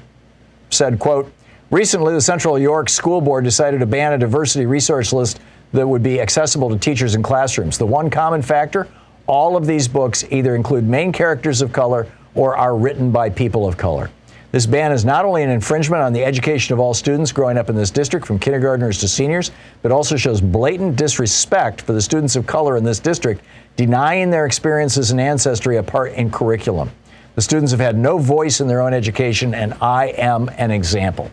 [0.70, 1.34] said, quote,
[1.72, 5.40] Recently, the Central York School Board decided to ban a diversity resource list
[5.74, 7.80] that would be accessible to teachers in classrooms.
[7.80, 8.88] The one common factor
[9.28, 13.68] all of these books either include main characters of color or are written by people
[13.68, 14.12] of color.
[14.52, 17.70] This ban is not only an infringement on the education of all students growing up
[17.70, 19.52] in this district, from kindergartners to seniors,
[19.82, 23.42] but also shows blatant disrespect for the students of color in this district,
[23.76, 26.92] denying their experiences and ancestry a part in curriculum.
[27.34, 31.32] The students have had no voice in their own education, and I am an example.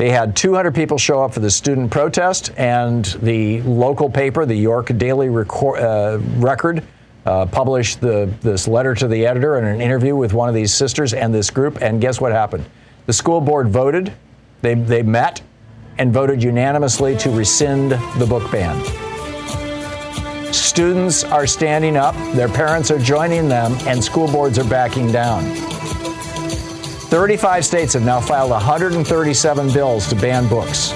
[0.00, 4.54] They had 200 people show up for the student protest, and the local paper, the
[4.54, 6.82] York Daily Record, uh, Record,
[7.26, 10.72] uh, published the, this letter to the editor and an interview with one of these
[10.72, 11.82] sisters and this group.
[11.82, 12.64] And guess what happened?
[13.04, 14.10] The school board voted,
[14.62, 15.42] they, they met,
[15.98, 18.82] and voted unanimously to rescind the book ban.
[20.50, 25.44] Students are standing up, their parents are joining them, and school boards are backing down.
[27.10, 30.92] 35 states have now filed 137 bills to ban books.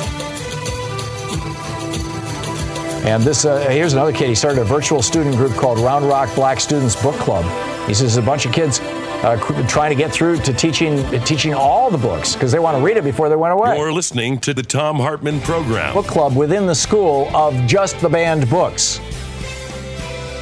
[3.04, 4.28] And this uh, here's another kid.
[4.28, 7.44] He started a virtual student group called Round Rock Black Students Book Club.
[7.88, 11.90] He says a bunch of kids uh, trying to get through to teaching teaching all
[11.90, 13.76] the books because they want to read it before they went away.
[13.76, 15.94] You're listening to the Thom Hartmann program.
[15.94, 19.00] Book club within the school of just the banned books,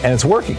[0.04, 0.58] and it's working.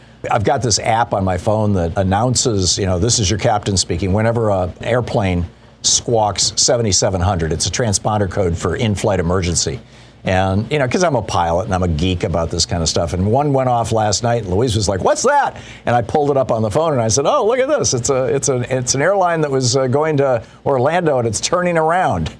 [0.29, 3.75] I've got this app on my phone that announces, you know, this is your captain
[3.75, 4.13] speaking.
[4.13, 5.47] Whenever an airplane
[5.81, 9.79] squawks 7700, it's a transponder code for in flight emergency.
[10.23, 12.89] And, you know, because I'm a pilot and I'm a geek about this kind of
[12.89, 13.13] stuff.
[13.13, 15.59] And one went off last night, and Louise was like, What's that?
[15.87, 17.95] And I pulled it up on the phone and I said, Oh, look at this.
[17.95, 21.39] It's, a, it's, a, it's an airline that was uh, going to Orlando and it's
[21.39, 22.35] turning around.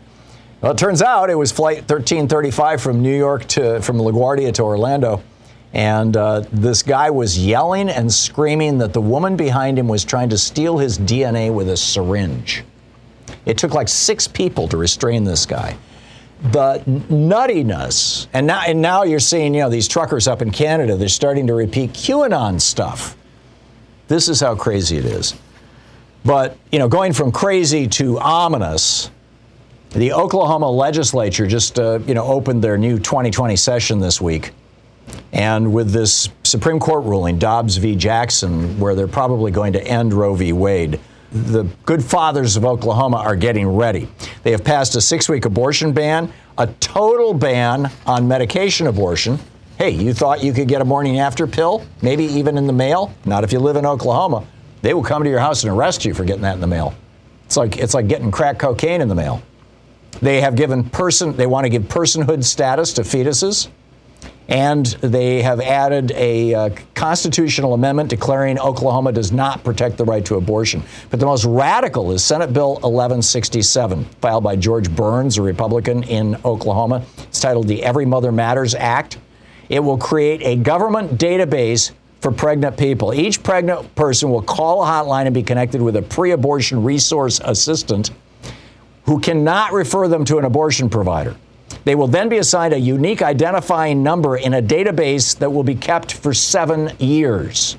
[0.62, 4.62] Well, it turns out it was flight 1335 from New York to, from LaGuardia to
[4.62, 5.24] Orlando.
[5.74, 10.30] And uh, this guy was yelling and screaming that the woman behind him was trying
[10.30, 12.64] to steal his DNA with a syringe.
[13.46, 15.78] It took like six people to restrain this guy.
[16.52, 20.96] The nuttiness, and now, and now you're seeing, you know, these truckers up in Canada,
[20.96, 23.16] they're starting to repeat QAnon stuff.
[24.08, 25.36] This is how crazy it is.
[26.26, 29.10] But, you know, going from crazy to ominous,
[29.92, 34.52] the Oklahoma legislature just, uh, you know, opened their new 2020 session this week.
[35.34, 37.96] And with this Supreme Court ruling, Dobbs v.
[37.96, 40.54] Jackson, where they're probably going to end Roe v.
[40.54, 41.00] Wade,
[41.32, 44.10] the good fathers of Oklahoma are getting ready.
[44.44, 49.40] They have passed a six week abortion ban, a total ban on medication abortion.
[49.78, 53.14] Hey, you thought you could get a morning after pill, maybe even in the mail?
[53.26, 54.46] Not if you live in Oklahoma.
[54.82, 56.94] They will come to your house and arrest you for getting that in the mail.
[57.46, 59.42] It's like, it's like getting crack cocaine in the mail.
[60.22, 63.70] They have given person, they want to give personhood status to fetuses.
[64.48, 70.26] And they have added a uh, constitutional amendment declaring Oklahoma does not protect the right
[70.26, 70.84] to abortion.
[71.10, 76.36] But the most radical is Senate Bill 1167, filed by George Burns, a Republican in
[76.44, 77.06] Oklahoma.
[77.20, 79.18] It's titled the Every Mother Matters Act.
[79.70, 83.14] It will create a government database for pregnant people.
[83.14, 87.40] Each pregnant person will call a hotline and be connected with a pre abortion resource
[87.44, 88.12] assistant
[89.06, 91.36] who cannot refer them to an abortion provider.
[91.84, 95.76] They will then be assigned a unique identifying number in a database that will be
[95.76, 97.78] kept for seven years.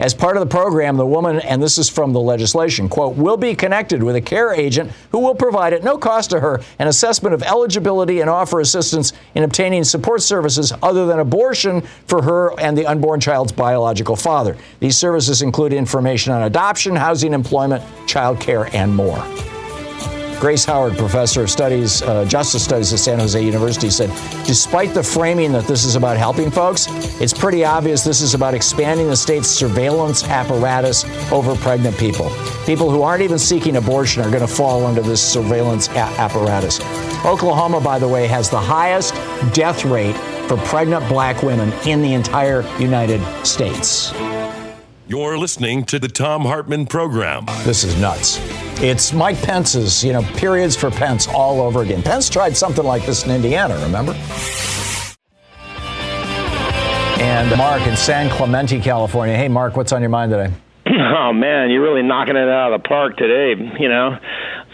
[0.00, 3.36] As part of the program, the woman, and this is from the legislation, quote, will
[3.36, 6.88] be connected with a care agent who will provide at no cost to her an
[6.88, 12.58] assessment of eligibility and offer assistance in obtaining support services other than abortion for her
[12.60, 14.56] and the unborn child's biological father.
[14.80, 19.24] These services include information on adoption, housing, employment, child care, and more.
[20.44, 24.10] Grace Howard, professor of studies, uh, justice studies at San Jose University, said
[24.44, 26.86] despite the framing that this is about helping folks,
[27.18, 32.30] it's pretty obvious this is about expanding the state's surveillance apparatus over pregnant people.
[32.66, 36.78] People who aren't even seeking abortion are going to fall under this surveillance a- apparatus.
[37.24, 39.14] Oklahoma, by the way, has the highest
[39.54, 40.16] death rate
[40.46, 44.12] for pregnant black women in the entire United States.
[45.08, 47.46] You're listening to the Thom Hartmann program.
[47.64, 48.38] This is nuts.
[48.82, 52.02] It's Mike Pence's, you know, periods for Pence all over again.
[52.02, 54.12] Pence tried something like this in Indiana, remember?
[57.22, 59.36] And Mark in San Clemente, California.
[59.36, 60.52] Hey, Mark, what's on your mind today?
[61.16, 63.54] Oh man, you're really knocking it out of the park today.
[63.80, 64.18] You know,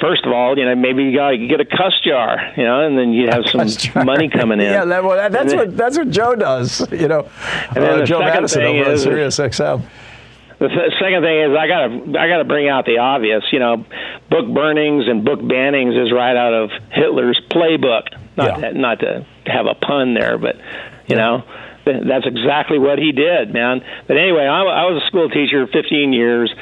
[0.01, 2.85] first of all, you know maybe you got to get a cuss jar, you know,
[2.85, 4.73] and then you have some money coming in.
[4.73, 6.81] Yeah, that, well, that, that's then, what that's what Joe does.
[6.91, 7.29] You know,
[7.69, 9.85] and then uh, the Joe Madison over is, on Sirius XM.
[10.61, 13.43] The th- second thing is I gotta I gotta bring out the obvious.
[13.51, 13.85] You know,
[14.31, 18.05] book burnings and book bannings is right out of Hitler's playbook.
[18.37, 18.69] Not Yeah.
[18.71, 20.57] to, not to have a pun there, but
[21.09, 21.43] you know.
[21.83, 23.81] That's exactly what he did, man.
[24.07, 26.53] But anyway, I, I was a school teacher 15 years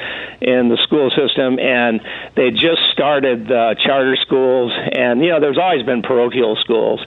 [0.41, 1.99] in the school system, and
[2.37, 7.05] they just started the charter schools, and you know, there's always been parochial schools,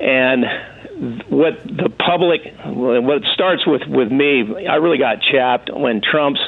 [0.00, 0.46] and
[1.30, 6.40] what the public what starts with with me i really got chapped when trump's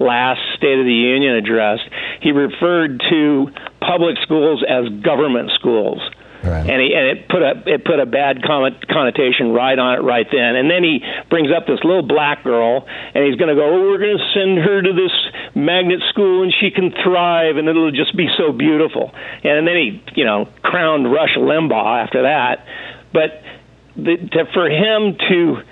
[0.00, 1.78] last state of the union address
[2.22, 3.48] he referred to
[3.80, 6.00] public schools as government schools
[6.38, 6.70] Right.
[6.70, 10.02] and he and it put a it put a bad comment, connotation right on it
[10.02, 10.54] right then.
[10.54, 13.90] And then he brings up this little black girl, and he's going to go, "Oh,
[13.90, 15.10] we're going to send her to this
[15.56, 19.10] magnet school, and she can thrive, and it'll just be so beautiful."
[19.42, 22.64] And then he, you know, crowned Rush Limbaugh after that.
[23.12, 23.42] But
[23.98, 25.62] the, to, for him to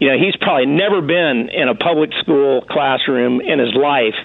[0.00, 4.16] you know he's probably never been in a public school classroom in his life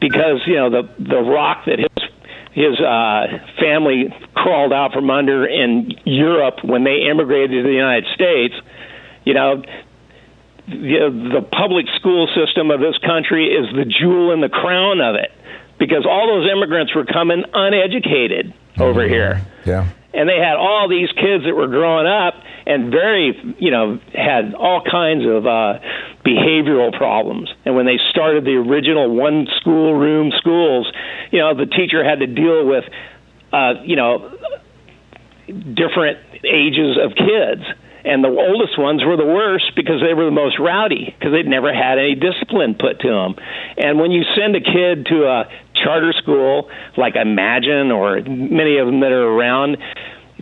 [0.00, 2.08] because you know the the rock that his
[2.52, 8.06] his uh, family crawled out from under in Europe when they immigrated to the United
[8.14, 8.54] States.
[9.24, 9.62] You know,
[10.66, 15.14] the, the public school system of this country is the jewel in the crown of
[15.14, 15.30] it
[15.78, 19.88] because all those immigrants were coming uneducated over here Yeah.
[20.18, 22.34] And they had all these kids that were growing up
[22.66, 25.78] and very you know had all kinds of uh
[26.26, 27.48] behavioral problems.
[27.64, 30.92] And when they started the original one school room schools
[31.30, 32.84] you know the teacher had to deal with
[33.52, 34.36] uh you know
[35.46, 37.62] different ages of kids
[38.04, 41.46] and the oldest ones were the worst because they were the most rowdy because they'd
[41.46, 43.34] never had any discipline put to them
[43.76, 48.86] and when you send a kid to a charter school like imagine or many of
[48.86, 49.76] them that are around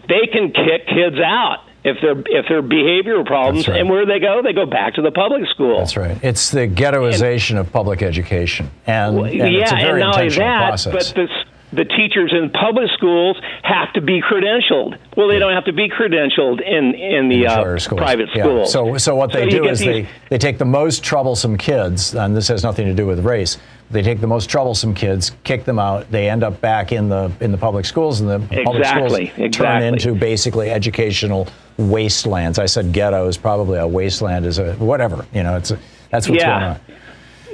[0.08, 3.80] they can kick kids out if they're if they're behavioral problems right.
[3.80, 6.18] and where they go they go back to the public school That's right.
[6.22, 10.26] It's the ghettoization of public education, and, and yeah, it's a very and not only
[10.26, 11.12] intentional that, process.
[11.12, 11.30] but this,
[11.72, 14.96] the teachers in public schools have to be credentialed.
[15.16, 18.00] Well, they don't have to be credentialed in in the uh, charter schools.
[18.00, 18.42] private Yeah.
[18.44, 18.72] schools.
[18.72, 22.36] So, so what they do is these- they, they take the most troublesome kids, and
[22.36, 23.58] this has nothing to do with race.
[23.90, 26.10] They take the most troublesome kids, kick them out.
[26.10, 29.50] They end up back in the in the public schools, and the public Exactly, schools
[29.56, 31.46] turn into basically educational
[31.78, 32.58] wastelands.
[32.58, 35.24] I said ghetto is probably a wasteland, is a whatever.
[35.32, 35.78] You know, it's a,
[36.10, 36.58] that's what's Yeah.
[36.58, 36.80] going on.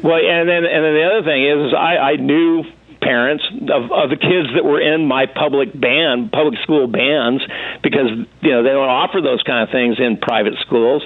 [0.04, 2.64] Well, and then and then the other thing is, is I, I knew
[3.02, 7.42] parents of, of the kids that were in my public band, public school bands,
[7.82, 8.08] because
[8.40, 11.02] you know they don't offer those kind of things in private schools,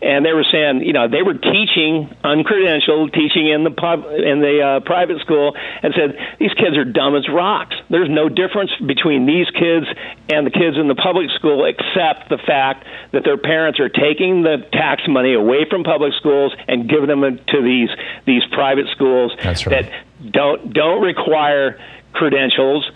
[0.00, 4.40] and they were saying, you know, they were teaching uncredentialed, teaching in the pub in
[4.40, 7.74] the uh, private school, and said these kids are dumb as rocks.
[7.90, 9.86] There's no difference between these kids
[10.30, 14.42] and the kids in the public school, except the fact that their parents are taking
[14.42, 17.90] the tax money away from public schools and giving them to these
[18.26, 19.84] these private schools That's right.
[19.84, 21.78] that don't don't require
[22.12, 22.88] credentials,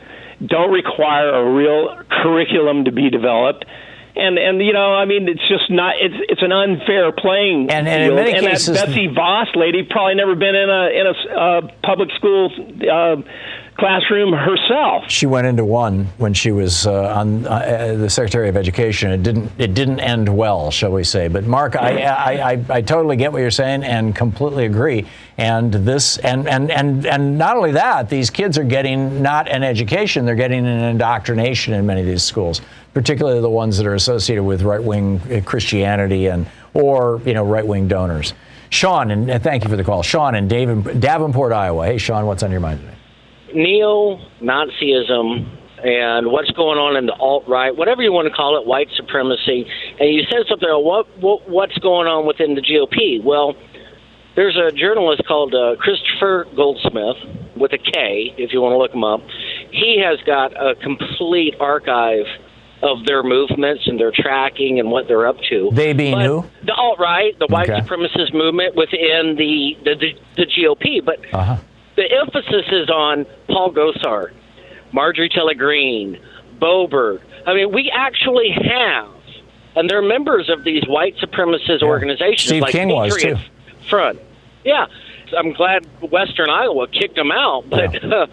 [0.44, 3.64] don't require a real curriculum to be developed.
[4.16, 5.94] And and you know, I mean, it's just not.
[6.00, 9.82] It's it's an unfair playing And- and in many and cases- that Betsy DeVos lady
[9.82, 12.50] probably never been in a in a uh, public school
[12.90, 13.16] uh,
[13.76, 15.04] classroom herself.
[15.08, 19.10] She went into one when she was uh, on uh, the Secretary of Education.
[19.10, 19.50] It didn't.
[19.58, 21.28] It didn't end well, shall we say?
[21.28, 25.06] But Mark, I, I, I, I totally get what you're saying and completely agree.
[25.38, 29.62] And this, and, and and and not only that, these kids are getting not an
[29.62, 32.60] education; they're getting an indoctrination in many of these schools,
[32.92, 37.88] particularly the ones that are associated with right-wing uh, Christianity and or you know right-wing
[37.88, 38.34] donors.
[38.70, 40.02] Sean, and thank you for the call.
[40.02, 41.86] Sean in Davenport, Iowa.
[41.86, 42.94] Hey, Sean, what's on your mind today?
[43.54, 45.48] Neo Nazism
[45.84, 48.88] and what's going on in the alt right, whatever you want to call it, white
[48.96, 49.66] supremacy.
[50.00, 50.68] And you said something.
[50.70, 53.22] oh, What, what what's going on within the GOP?
[53.22, 53.54] Well,
[54.34, 57.16] there's a journalist called uh, Christopher Goldsmith
[57.56, 59.20] with a K, if you want to look him up,
[59.70, 62.26] he has got a complete archive
[62.82, 65.70] of their movements and their tracking and what they're up to.
[65.72, 66.44] They being But who?
[66.64, 67.80] The alt right, the white Okay.
[67.80, 71.04] supremacist movement within the the, the, the GOP.
[71.04, 71.56] But Uh-huh.
[71.96, 74.32] The emphasis is on Paul Gosar,
[74.92, 76.18] Marjorie Taylor Greene,
[76.60, 77.20] Boebert.
[77.46, 79.12] I mean, we actually have,
[79.76, 83.38] and they're members of these white supremacist organizations Steve like King Patriot.
[83.88, 84.18] Front.
[84.64, 84.86] Yeah,
[85.36, 87.92] I'm glad Western Iowa kicked them out, but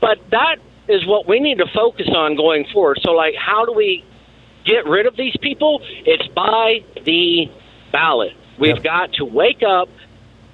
[0.00, 0.56] but that
[0.88, 2.98] is what we need to focus on going forward.
[3.02, 4.04] So, like, how do we
[4.64, 5.80] get rid of these people?
[5.82, 7.50] It's by the
[7.92, 8.32] ballot.
[8.58, 9.88] We've got to wake up.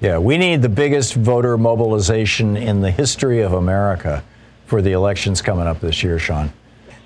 [0.04, 4.22] Yeah, we need the biggest voter mobilization in the history of America
[4.66, 6.52] for the elections coming up this year, Sean.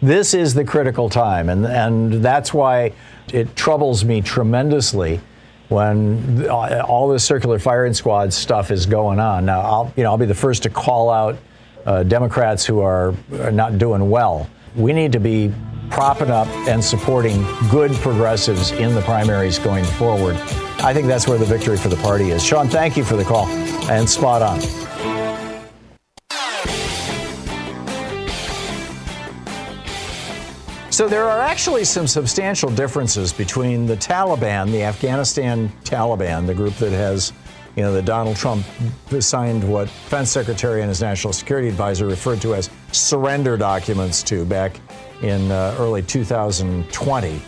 [0.03, 2.93] This is the critical time, and, and that's why
[3.33, 5.21] it troubles me tremendously
[5.69, 9.47] when all this circular firing squad stuff is going on.
[9.47, 11.39] Now, I'll, you know, I'll be the first to call out
[11.87, 14.51] uh, Democrats who are, are not doing well.
[14.75, 15.55] We need to be
[15.89, 20.37] propping up and supporting good progressives in the primaries going forward.
[20.81, 22.45] I think that's where the victory for the party is.
[22.45, 23.47] Sean, thank you for the call
[23.91, 24.61] and spot on.
[30.99, 36.75] So there are actually some substantial differences between the Taliban, the Afghanistan Taliban, the group
[36.75, 37.33] that has,
[37.77, 38.65] you know, that Donald Trump
[39.21, 44.45] signed what Defense Secretary and his National Security Advisor referred to as surrender documents to
[44.45, 44.81] back
[45.23, 47.43] in uh, early 2020.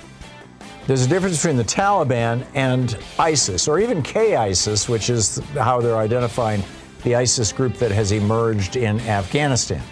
[0.91, 5.97] There's a difference between the Taliban and ISIS, or even K-ISIS, which is how they're
[5.97, 6.64] identifying
[7.05, 9.84] the ISIS group that has emerged in Afghanistan.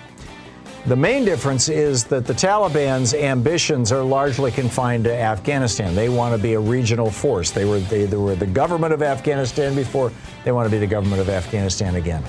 [0.87, 5.95] The main difference is that the Taliban's ambitions are largely confined to Afghanistan.
[5.95, 7.53] They want to be a regional force.
[7.53, 10.11] They were they, they were the government of Afghanistan before.
[10.43, 12.25] They want to be the government of Afghanistan again.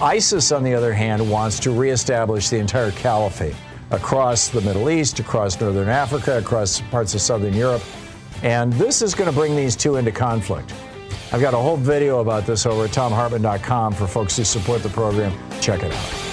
[0.00, 3.56] ISIS, on the other hand, wants to reestablish the entire caliphate
[3.90, 7.82] across the Middle East, across northern Africa, across parts of southern Europe.
[8.42, 10.72] And this is going to bring these two into conflict.
[11.32, 14.88] I've got a whole video about this over at thomhartmann.com for folks who support the
[14.88, 15.32] program.
[15.60, 16.30] Check it out.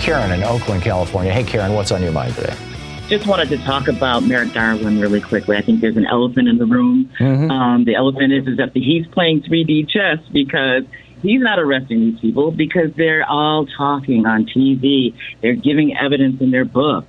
[0.00, 1.32] Karen in Oakland, California.
[1.32, 2.69] Hey, Karen, what's on your mind today?
[3.10, 5.56] Just wanted to talk about Merrick Garland really quickly.
[5.56, 7.10] I think there's an elephant in the room.
[7.50, 10.84] Um, the elephant is, is that he's playing 3D chess because
[11.20, 15.12] he's not arresting these people because they're all talking on TV.
[15.42, 17.04] They're giving evidence in their book.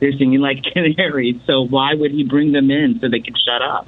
[0.00, 1.38] They're singing like canaries.
[1.46, 3.86] So why would he bring them in so they can shut up?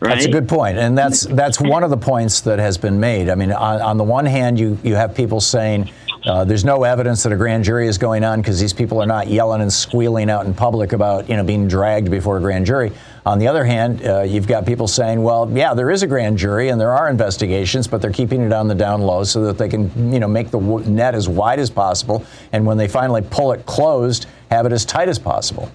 [0.00, 0.10] Right?
[0.10, 3.28] That's a good point, and that's that's one of the points that has been made.
[3.28, 5.90] I mean, on, on the one hand, you you have people saying
[6.24, 9.06] uh, there's no evidence that a grand jury is going on because these people are
[9.06, 12.64] not yelling and squealing out in public about you know being dragged before a grand
[12.64, 12.92] jury.
[13.26, 16.38] On the other hand, uh, you've got people saying, well, yeah, there is a grand
[16.38, 19.58] jury and there are investigations, but they're keeping it on the down low so that
[19.58, 23.22] they can you know make the net as wide as possible, and when they finally
[23.22, 25.70] pull it closed, have it as tight as possible.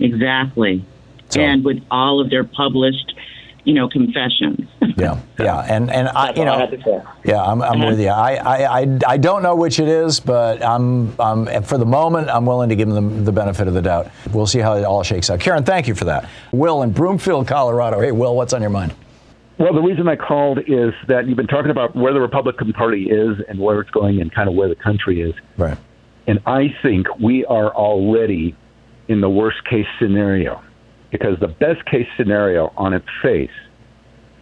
[0.00, 0.84] Exactly.
[1.36, 3.14] And with all of their published,
[3.68, 4.66] you know, confessions.
[4.96, 7.02] Yeah, yeah, and and I, you all I know, to say.
[7.26, 8.08] yeah, I'm, I'm with you.
[8.08, 12.30] I, I, I, I don't know which it is, but I'm, um, for the moment,
[12.30, 14.10] I'm willing to give them the benefit of the doubt.
[14.32, 15.40] We'll see how it all shakes out.
[15.40, 16.30] Karen, thank you for that.
[16.50, 18.00] Will in Broomfield, Colorado.
[18.00, 18.94] Hey, Will, what's on your mind?
[19.58, 23.10] Well, the reason I called is that you've been talking about where the Republican Party
[23.10, 25.34] is and where it's going and kind of where the country is.
[25.58, 25.76] Right.
[26.26, 28.56] And I think we are already
[29.08, 30.62] in the worst case scenario
[31.10, 33.50] because the best case scenario on its face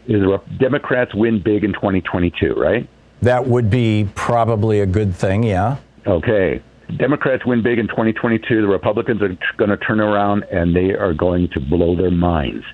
[0.08, 0.22] is
[0.58, 2.88] Democrats win big in 2022, right?
[3.22, 5.78] That would be probably a good thing, yeah.
[6.06, 6.62] Okay.
[6.98, 8.62] Democrats win big in 2022.
[8.62, 12.64] The Republicans are going to turn around and they are going to blow their minds.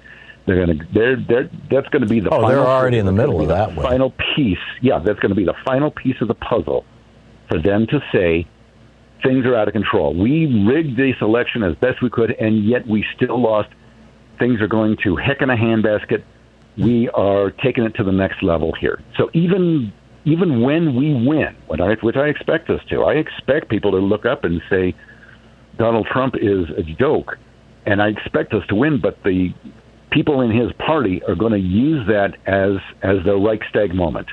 [0.47, 0.87] They're going to.
[0.93, 1.17] They're.
[1.17, 1.51] They're.
[1.71, 2.29] That's going to be the.
[2.29, 3.75] Oh, final, they're already in the middle of that.
[3.77, 4.59] Final piece.
[4.81, 6.85] Yeah, that's going to be the final piece of the puzzle
[7.49, 8.49] for them to say
[9.23, 10.15] things are out of control.
[10.15, 13.69] We rigged this election as best we could, and yet we still lost.
[14.39, 16.23] Things are going to heck in a handbasket.
[16.77, 19.03] We are taking it to the next level here.
[19.17, 19.93] So even
[20.25, 23.99] even when we win, what I, which I expect us to, I expect people to
[23.99, 24.95] look up and say
[25.79, 27.39] Donald Trump is a joke,
[27.87, 29.01] and I expect us to win.
[29.01, 29.53] But the
[30.11, 34.29] people in his party are going to use that as as the Reichstag moment.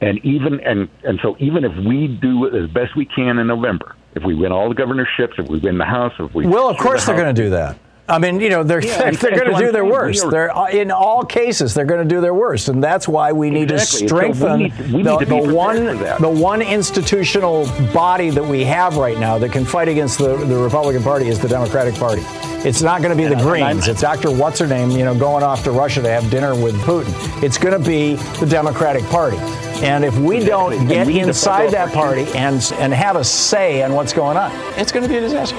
[0.00, 3.94] And even and and so even if we do as best we can in November,
[4.14, 6.78] if we win all the governorships, if we win the House, if we Well, of
[6.78, 7.78] course the they're going to do that.
[8.08, 10.28] I mean, you know, they're Yeah, they're going to do their worst.
[10.28, 13.48] They're uh, in all cases they're going to do their worst, and that's why we
[13.48, 14.08] need Exactly.
[14.08, 15.84] to So we strengthen need- we need the, to the one
[16.20, 20.56] the one institutional body that we have right now that can fight against the, the
[20.58, 22.22] Republican Party is the Democratic Party.
[22.68, 23.88] It's not going to be the And I- Greens.
[23.88, 24.30] It's Dr.
[24.30, 27.12] What's her name, you know, going off to Russia to have dinner with Putin.
[27.42, 29.36] It's going to be the Democratic Party.
[29.84, 33.94] And if we don't get we inside that party and and have a say on
[33.94, 35.56] what's going on, it's going to be a disaster.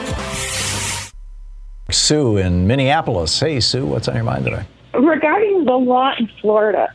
[1.93, 3.39] Sue in Minneapolis.
[3.39, 4.65] Hey, Sue, what's on your mind today?
[4.93, 6.87] regarding the law in Florida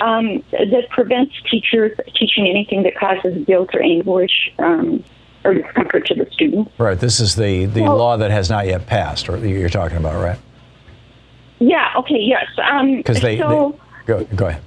[0.00, 5.04] um, that prevents teachers teaching anything that causes guilt or anguish um,
[5.44, 6.70] or discomfort to the student.
[6.78, 6.98] Right.
[6.98, 10.22] This is the, the Well- law that has not yet passed, or you're talking about,
[10.22, 10.38] right?
[11.58, 11.92] Yeah.
[11.98, 12.18] Okay.
[12.20, 12.46] Yes.
[12.70, 14.62] Um, Because they, so, they go go ahead.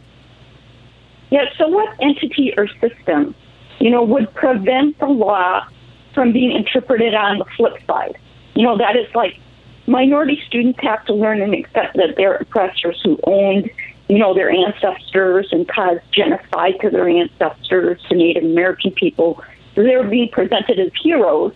[1.32, 1.46] yeah.
[1.58, 3.34] So, what entity or system,
[3.80, 5.66] you know, would prevent the law
[6.14, 8.16] from being interpreted on the flip side?
[8.54, 9.38] You know, that is like
[9.88, 13.70] minority students have to learn and accept that they're oppressors who owned,
[14.10, 19.44] you know, their ancestors and caused genocide to their ancestors, to Native American people.
[19.76, 21.54] They're being presented as heroes,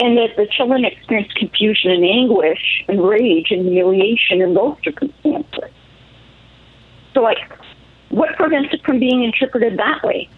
[0.00, 5.70] and that the children experience confusion and anguish and rage and humiliation in those circumstances.
[7.14, 7.38] So, like,
[8.08, 10.28] what prevents it from being interpreted that way?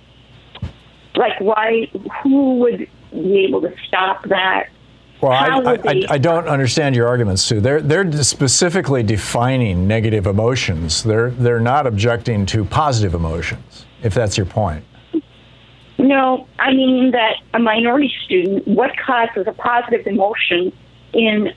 [1.14, 1.90] Like, why?
[2.22, 4.68] Who would be able to stop that?
[5.22, 7.60] Well, I, I, I, don't understand your argument, Sue.
[7.60, 11.04] They're they're specifically defining negative emotions.
[11.04, 13.86] They're they're not objecting to positive emotions.
[14.02, 14.84] If that's your point.
[15.98, 20.72] No, I mean that a minority student, what causes a positive emotion
[21.12, 21.52] in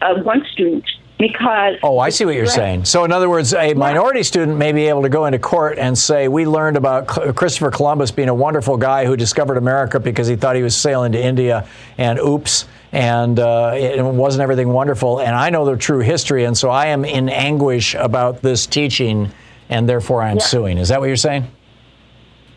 [0.00, 0.84] uh, one student?
[1.18, 2.52] Because Oh, I see what you're Right.
[2.52, 2.84] saying.
[2.84, 5.96] So, in other words, a minority student may be able to go into court and
[5.98, 10.36] say, "We learned about Christopher Columbus being a wonderful guy who discovered America because he
[10.36, 11.66] thought he was sailing to India,
[11.98, 12.66] and oops."
[12.96, 15.20] And uh, it wasn't everything wonderful.
[15.20, 19.30] And I know the true history, and so I am in anguish about this teaching,
[19.68, 20.42] and therefore I'm Yeah.
[20.42, 20.78] suing.
[20.78, 21.46] Is that what you're saying?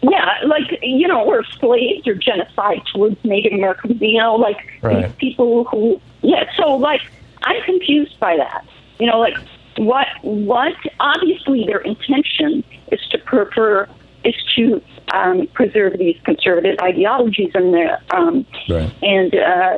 [0.02, 4.00] Yeah, like you know, or slaves or genocide towards Native Americans.
[4.00, 5.08] You know, like Right.
[5.08, 6.00] these people who.
[6.22, 7.02] Yeah, so like
[7.44, 8.66] I'm confused by that.
[8.98, 9.36] You know, like
[9.76, 10.72] what what
[11.02, 12.64] obviously their intention
[12.94, 13.90] is to prefer
[14.24, 14.82] is to
[15.14, 18.92] um, preserve these conservative ideologies and their um, Right.
[19.02, 19.78] and uh,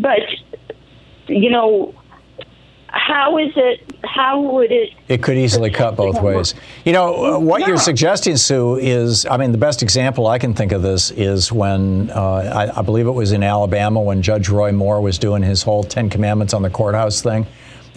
[0.00, 0.20] but
[1.26, 1.94] you know
[2.88, 6.54] how is it how would it It could easily cut both ways.
[6.84, 10.54] You know, uh, what you're suggesting, Sue, is I mean, the best example I can
[10.54, 12.20] think of this is when uh,
[12.72, 15.84] I, I believe it was in Alabama when Judge Roy Moore was doing his whole
[15.84, 17.46] Ten Commandments on the courthouse thing.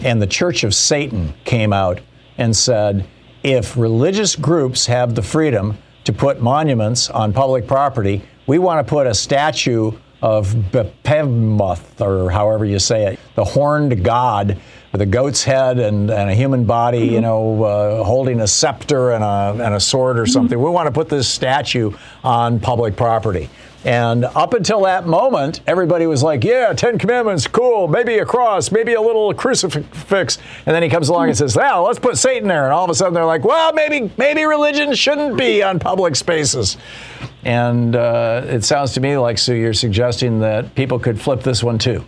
[0.00, 2.00] And the Church of Satan came out
[2.36, 3.06] and said
[3.42, 8.88] if religious groups have the freedom to put monuments on public property, we want to
[8.88, 14.60] put a statue of Behemoth, or however you say it, the horned god
[14.92, 19.12] with a goat's head and, and a human body, you know, uh, holding a scepter
[19.12, 20.60] and a, and a sword or something.
[20.60, 23.48] We want to put this statue on public property.
[23.84, 28.70] And up until that moment, everybody was like, yeah, Ten Commandments, cool, maybe a cross,
[28.70, 30.38] maybe a little crucifix.
[30.66, 32.64] And then he comes along and says, well, let's put Satan there.
[32.64, 36.14] And all of a sudden they're like, well, maybe, maybe religion shouldn't be on public
[36.14, 36.76] spaces.
[37.44, 41.62] And uh, it sounds to me like, Sue, you're suggesting that people could flip this
[41.64, 42.04] one too.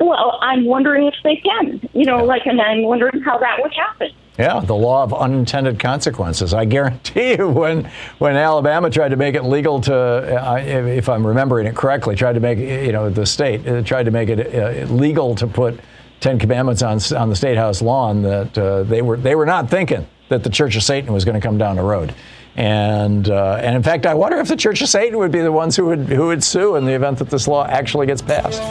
[0.00, 1.88] Well, I'm wondering if they can.
[1.92, 4.10] You know, like, and I'm wondering how that would happen.
[4.38, 6.52] Yeah, the law of unintended consequences.
[6.52, 11.26] I guarantee you, when when Alabama tried to make it legal to, uh, if I'm
[11.26, 14.54] remembering it correctly, tried to make you know the state uh, tried to make it
[14.54, 15.80] uh, legal to put
[16.20, 20.06] Ten Commandments on on the state house lawn, that they were they were not thinking
[20.28, 22.14] that the Church of Satan was going to come down the road.
[22.56, 25.52] And uh, and in fact, I wonder if the Church of Satan would be the
[25.52, 28.62] ones who would who would sue in the event that this law actually gets passed.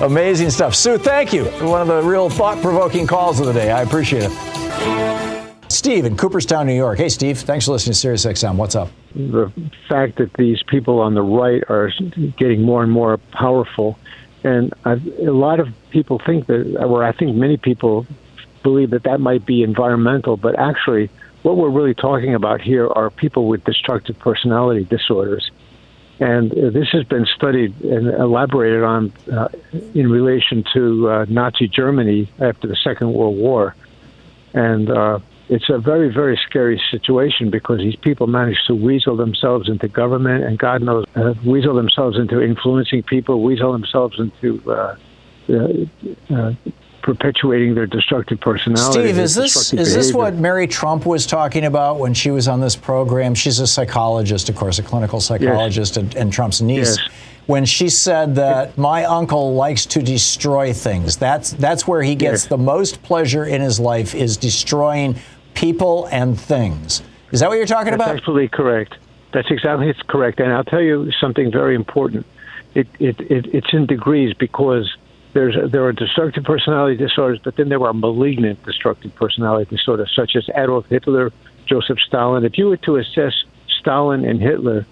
[0.00, 0.98] Amazing stuff, Sue.
[0.98, 1.44] Thank you.
[1.44, 3.70] One of the real thought-provoking calls of the day.
[3.70, 4.57] I appreciate it.
[5.68, 6.98] Steve in Cooperstown, New York.
[6.98, 7.38] Hey, Steve.
[7.38, 8.56] Thanks for listening to Sirius XM.
[8.56, 8.90] What's up?
[9.18, 9.52] the
[9.88, 11.90] fact that these people on the right are
[12.36, 13.98] getting more and more powerful,
[14.44, 18.06] and I've, a lot of people think that, or I think many people
[18.62, 21.10] believe that that might be environmental, but actually,
[21.42, 25.50] what we're really talking about here are people with destructive personality disorders.
[26.20, 29.48] And uh, this has been studied and elaborated on uh,
[29.94, 33.74] in relation to uh, Nazi Germany after the Second World War.
[34.58, 39.68] And uh, it's a very, very scary situation because these people manage to weasel themselves
[39.68, 44.96] into government and God knows, uh, weasel themselves into influencing people, weasel themselves into uh,
[45.48, 45.68] uh,
[46.34, 46.54] uh,
[47.02, 49.00] perpetuating their destructive personality.
[49.00, 52.60] Steve, is this is this what Mary Trump was talking about when she was on
[52.60, 53.34] this program?
[53.34, 56.98] She's a psychologist, of course, a clinical psychologist, and, and Trump's niece.
[56.98, 57.08] Yes.
[57.48, 62.44] When she said that my uncle likes to destroy things, that's that's where he gets
[62.44, 65.16] the most pleasure in his life is destroying
[65.54, 67.02] people and things.
[67.32, 68.16] Is that what you're talking That's about?
[68.16, 68.98] absolutely correct.
[69.32, 70.40] That's exactly it's correct.
[70.40, 72.26] And I'll tell you something very important.
[72.74, 74.94] It, it, it it's in degrees because
[75.32, 80.36] there's there are destructive personality disorders, but then there are malignant destructive personality disorders, such
[80.36, 81.32] as Adolf Hitler,
[81.64, 82.44] Joseph Stalin.
[82.44, 83.32] If you were to assess
[83.80, 84.84] Stalin and Hitler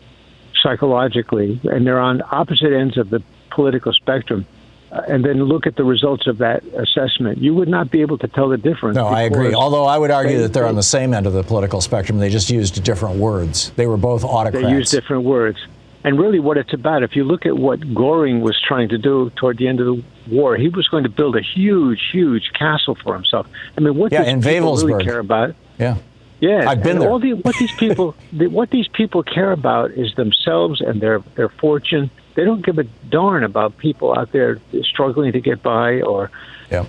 [0.67, 4.45] psychologically, and they're on opposite ends of the political spectrum,
[4.93, 8.19] uh, and then look at the results of that assessment, you would not be able
[8.19, 8.97] to tell the difference.
[8.97, 9.55] No, I agree.
[9.55, 12.19] Although I would argue they- that they're on the same end of the political spectrum.
[12.19, 13.71] They just used different words.
[13.77, 14.67] They were both autocrats.
[14.67, 15.59] They use different words.
[16.05, 19.31] And really, what it's about, if you look at what Goring was trying to do
[19.35, 22.95] toward the end of the war, he was going to build a huge, huge castle
[23.03, 23.49] for himself.
[23.77, 25.57] I mean, what Yeah, in people really care about?
[25.81, 25.97] Yeah.
[26.41, 27.09] Yeah, I've been there.
[27.09, 31.21] All the, what these people, the, what these people care about is themselves and their
[31.35, 32.11] their fortune.
[32.35, 36.31] They don't give a darn about people out there struggling to get by or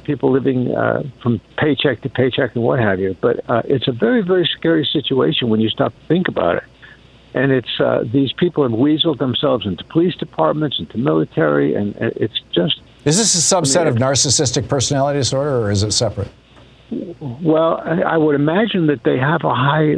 [0.03, 3.15] people living uh, from paycheck to paycheck and what have you.
[3.21, 6.63] But uh, it's a very very scary situation when you stop to think about it.
[7.33, 12.09] And it's uh, these people have weaseled themselves into police departments, into military, and uh,
[12.15, 16.29] it's just Is this a subset of narcissistic personality disorder, or is it separate?
[16.89, 19.95] Well, I would imagine that they have a high.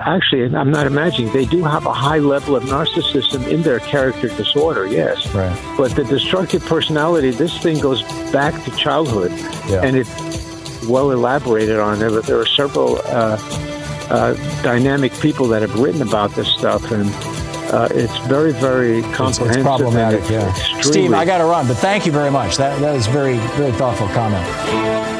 [0.00, 1.30] Actually, I'm not imagining.
[1.32, 4.86] They do have a high level of narcissism in their character disorder.
[4.86, 5.54] Yes, right.
[5.76, 9.32] But the destructive personality, this thing goes back to childhood,
[9.68, 9.82] Yeah.
[9.84, 11.98] and it's well elaborated on.
[11.98, 13.36] There, there are several uh,
[14.08, 17.10] uh, dynamic people that have written about this stuff, and
[17.70, 19.56] uh, it's very, very comprehensive.
[19.58, 20.48] it's problematic, yeah.
[20.48, 22.56] extremely- Steve, I got to run, but thank you very much.
[22.56, 25.19] That that is very very thoughtful comment.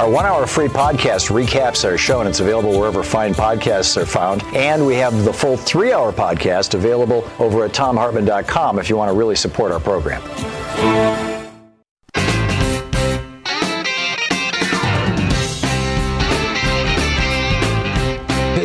[0.00, 4.06] Our one hour free podcast recaps our show, and it's available wherever fine podcasts are
[4.06, 4.42] found.
[4.54, 9.10] And we have the full three hour podcast available over at thomhartmann.com if you want
[9.10, 10.22] to really support our program.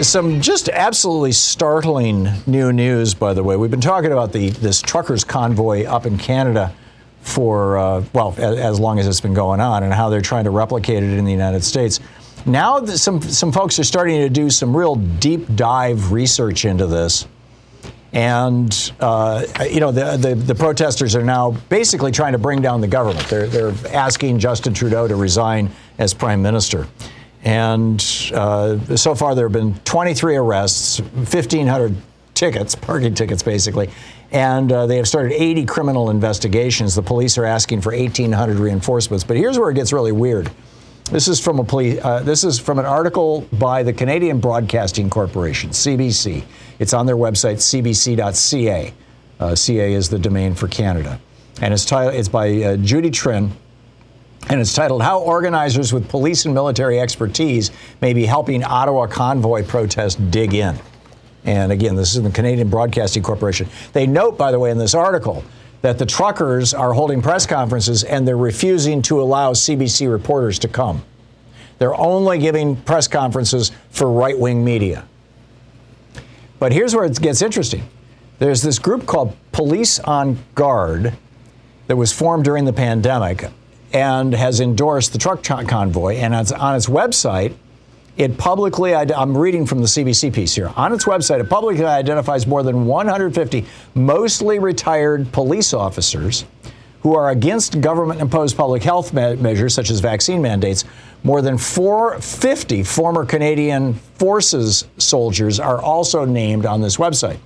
[0.01, 3.57] Some just absolutely startling new news, by the way.
[3.57, 6.73] We've been talking about the this truckers convoy up in Canada
[7.25, 10.43] for uh, well as, as long as it's been going on, and how they're trying
[10.43, 11.99] to replicate it in the United States.
[12.45, 17.27] Now, some some folks are starting to do some real deep dive research into this,
[18.13, 22.79] and uh, you know the, the the protesters are now basically trying to bring down
[22.79, 23.27] the government.
[23.27, 26.87] They're they're asking Justin Trudeau to resign as prime minister.
[27.43, 27.99] And
[28.33, 31.95] uh, so far, there have been 23 arrests, 1,500
[32.33, 33.89] tickets, parking tickets, basically.
[34.35, 36.93] And uh, they have started 80 criminal investigations.
[36.93, 39.23] The police are asking for 1,800 reinforcements.
[39.23, 40.51] But here's where it gets really weird.
[41.09, 42.03] This is from a police.
[42.03, 46.43] Uh, this is from an article by the Canadian Broadcasting Corporation, CBC.
[46.79, 48.93] It's on their website, cbc.ca.
[49.39, 51.17] Uh, CA is the domain for Canada,
[51.61, 52.15] and it's titled.
[52.15, 53.51] It's by uh, Judy Trinh,
[54.49, 57.71] and it's titled "How Organizers with Police and Military Expertise
[58.01, 60.77] May Be Helping Ottawa Convoy Protest Dig In."
[61.45, 63.67] And again, this is the Canadian Broadcasting Corporation.
[63.93, 65.43] They note, by the way, in this article
[65.81, 70.67] that the truckers are holding press conferences and they're refusing to allow CBC reporters to
[70.67, 71.03] come.
[71.77, 75.05] They're only giving press conferences for right wing media.
[76.57, 77.87] But here's where it gets interesting
[78.39, 81.13] there's this group called Police on Guard
[81.87, 83.49] that was formed during the pandemic
[83.93, 86.15] and has endorsed the truck convoy.
[86.15, 87.53] And on its website,
[88.17, 90.71] it publicly, I'm reading from the CBC piece here.
[90.75, 96.45] On its website, it publicly identifies more than 150 mostly retired police officers
[97.01, 100.85] who are against government imposed public health me- measures such as vaccine mandates.
[101.23, 107.37] More than 450 former Canadian Forces soldiers are also named on this website.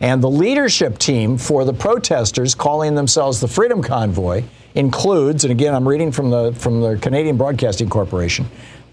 [0.00, 5.74] And the leadership team for the protesters calling themselves the Freedom Convoy includes, and again,
[5.74, 8.46] I'm reading from the from the Canadian Broadcasting Corporation,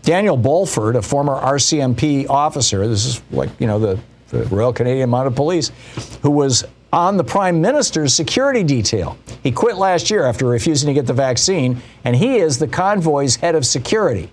[0.07, 2.87] Daniel Bulford, a former RCMP officer.
[2.87, 3.99] This is like you know the,
[4.29, 5.73] the Royal Canadian Mounted Police,
[6.21, 9.17] who was on the Prime Minister's security detail.
[9.43, 13.35] He quit last year after refusing to get the vaccine, and he is the convoy's
[13.35, 14.29] head of security.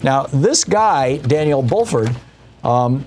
[0.00, 2.14] Now, this guy, Daniel Bulford,
[2.62, 3.04] um,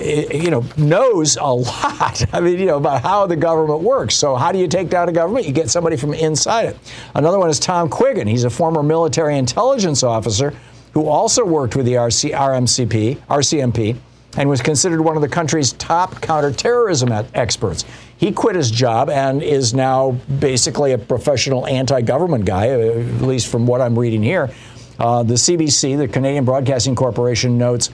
[0.00, 2.24] you know, knows a lot.
[2.34, 4.16] I mean, you know, about how the government works.
[4.16, 5.46] So, how do you take down a government?
[5.46, 6.78] You get somebody from inside it.
[7.14, 8.28] Another one is Tom Quiggin.
[8.28, 10.52] He's a former military intelligence officer
[10.98, 13.96] who also worked with the RC, RMCP, RCMP,
[14.36, 17.84] and was considered one of the country's top counterterrorism experts.
[18.16, 23.46] He quit his job and is now basically a professional anti-government guy, uh, at least
[23.46, 24.50] from what I'm reading here.
[24.98, 27.90] Uh, the CBC, the Canadian Broadcasting Corporation, notes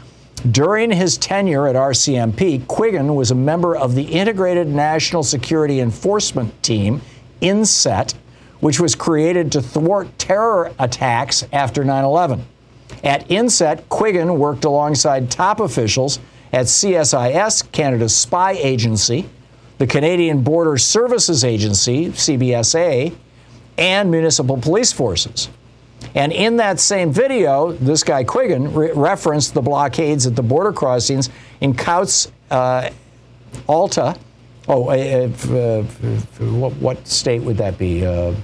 [0.51, 6.63] during his tenure at RCMP, Quiggin was a member of the Integrated National Security Enforcement
[6.63, 7.03] Team,
[7.43, 8.15] INSET,
[8.61, 12.47] which was created to thwart terror attacks after 9 11.
[13.05, 16.19] At INSET, Quiggin worked alongside top officials
[16.55, 19.29] at CSIS, Canada's spy agency,
[19.77, 23.15] the Canadian Border Services Agency, CBSA,
[23.77, 25.51] and municipal police forces.
[26.15, 30.73] And in that same video, this guy Quiggin re- referenced the blockades at the border
[30.73, 31.29] crossings
[31.61, 32.91] in Coutts, uh,
[33.67, 34.17] Alta.
[34.67, 38.07] Oh, uh, uh, what, what, state would that be?
[38.07, 38.35] Uh,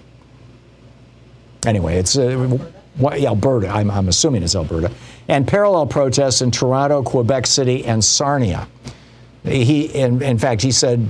[1.64, 2.58] anyway, it's uh,
[3.02, 3.68] Alberta.
[3.68, 4.90] I'm, I'm assuming it's Alberta.
[5.28, 8.68] And parallel protests in Toronto, Quebec City, and Sarnia.
[9.44, 11.08] He, in, in fact, he said,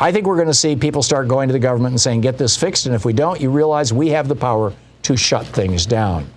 [0.00, 2.38] I think we're going to see people start going to the government and saying, get
[2.38, 2.86] this fixed.
[2.86, 4.72] And if we don't, you realize we have the power
[5.02, 6.28] to shut things down.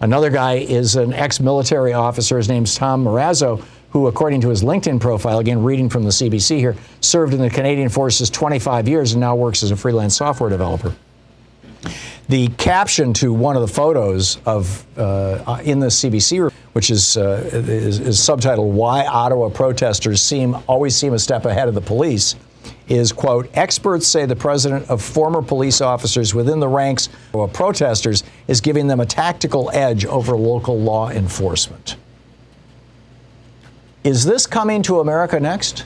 [0.00, 2.38] Another guy is an ex military officer.
[2.38, 6.58] His name's Tom Marazzo, who, according to his LinkedIn profile, again, reading from the CBC
[6.58, 10.48] here, served in the Canadian Forces 25 years and now works as a freelance software
[10.48, 10.94] developer.
[12.30, 17.50] The caption to one of the photos of uh, in the CBC, which is, uh,
[17.52, 22.36] is, is subtitled "Why Ottawa Protesters Seem Always Seem a Step Ahead of the Police,"
[22.86, 28.22] is, quote, experts say the president of former police officers within the ranks of protesters
[28.46, 31.96] is giving them a tactical edge over local law enforcement.
[34.04, 35.84] Is this coming to America next?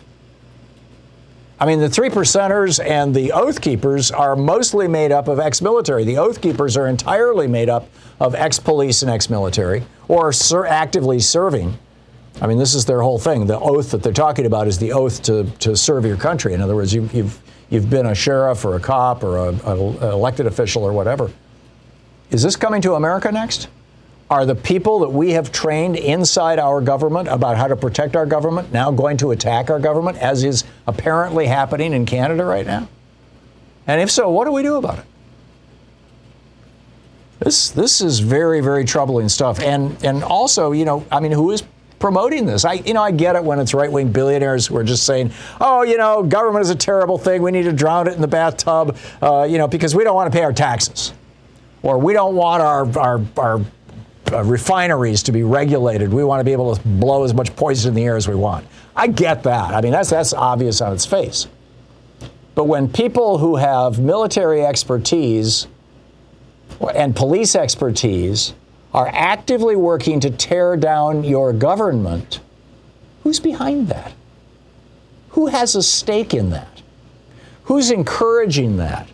[1.64, 5.62] I mean, the three percenters and the oath keepers are mostly made up of ex
[5.62, 6.04] military.
[6.04, 7.88] The oath keepers are entirely made up
[8.20, 11.78] of ex police and ex military or ser- actively serving.
[12.42, 13.46] I mean, this is their whole thing.
[13.46, 16.52] The oath that they're talking about is the oath to, to serve your country.
[16.52, 17.40] In other words, you, you've,
[17.70, 19.60] you've been a sheriff or a cop or an
[20.02, 21.32] elected official or whatever.
[22.30, 23.68] Is this coming to America next?
[24.30, 28.26] Are the people that we have trained inside our government about how to protect our
[28.26, 32.88] government now going to attack our government, as is apparently happening in Canada right now?
[33.86, 35.04] And if so, what do we do about it?
[37.40, 39.60] This this is very very troubling stuff.
[39.60, 41.62] And and also, you know, I mean, who is
[42.04, 42.66] promoting this.
[42.66, 45.32] I, you know, I get it when it's right wing billionaires who are just saying,
[45.58, 47.40] oh, you know, government is a terrible thing.
[47.40, 50.30] We need to drown it in the bathtub, uh, you know, because we don't want
[50.30, 51.14] to pay our taxes.
[51.82, 53.64] Or we don't want our, our, our
[54.32, 56.12] uh, refineries to be regulated.
[56.12, 58.34] We want to be able to blow as much poison in the air as we
[58.34, 58.66] want.
[58.96, 59.74] I get that.
[59.74, 61.46] I mean, that's, that's obvious on its face.
[62.54, 65.66] But when people who have military expertise
[66.94, 68.54] and police expertise
[68.92, 72.40] are actively working to tear down your government,
[73.24, 74.12] who's behind that?
[75.30, 76.82] Who has a stake in that?
[77.64, 79.08] Who's encouraging that?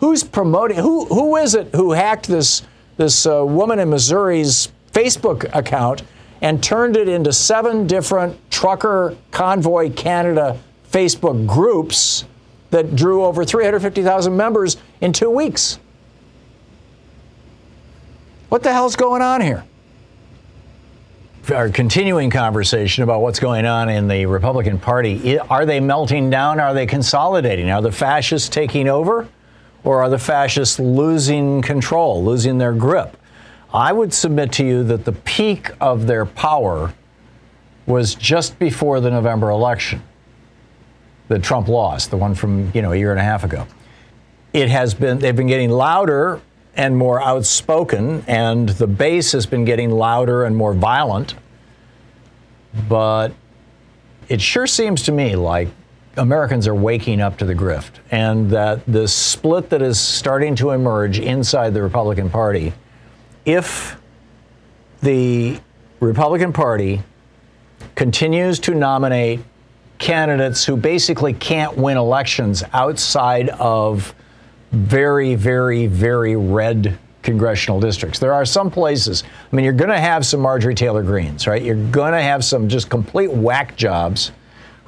[0.00, 0.76] Who's promoting?
[0.76, 2.62] Who, who is it who hacked this,
[2.98, 6.02] this uh, woman in Missouri's Facebook account
[6.42, 10.58] and turned it into seven different Trucker Convoy Canada
[10.90, 12.24] Facebook groups
[12.70, 15.78] that drew over 350,000 members in two weeks?
[18.48, 19.64] What the hell's going on here?
[21.54, 25.38] Our continuing conversation about what's going on in the Republican Party.
[25.38, 26.60] Are they melting down?
[26.60, 27.70] Are they consolidating?
[27.70, 29.28] Are the fascists taking over?
[29.88, 33.16] Or are the fascists losing control, losing their grip?
[33.72, 36.92] I would submit to you that the peak of their power
[37.86, 40.02] was just before the November election
[41.28, 43.66] that Trump lost, the one from, you know, a year and a half ago.
[44.52, 46.42] It has been, they've been getting louder
[46.76, 51.34] and more outspoken, and the base has been getting louder and more violent.
[52.90, 53.32] But
[54.28, 55.68] it sure seems to me like
[56.18, 60.70] Americans are waking up to the grift, and that the split that is starting to
[60.70, 62.72] emerge inside the Republican Party,
[63.44, 64.00] if
[65.00, 65.58] the
[66.00, 67.02] Republican Party
[67.94, 69.40] continues to nominate
[69.98, 74.14] candidates who basically can't win elections outside of
[74.70, 78.18] very, very, very red congressional districts.
[78.18, 81.62] There are some places, I mean, you're going to have some Marjorie Taylor Greenes, right?
[81.62, 84.30] You're going to have some just complete whack jobs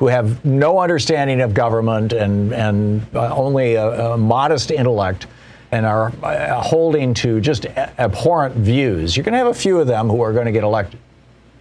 [0.01, 5.26] who have no understanding of government and, and uh, only a, a, modest intellect
[5.72, 9.14] and are uh, holding to just abhorrent views.
[9.14, 10.98] You're going to have a few of them who are going to get elected.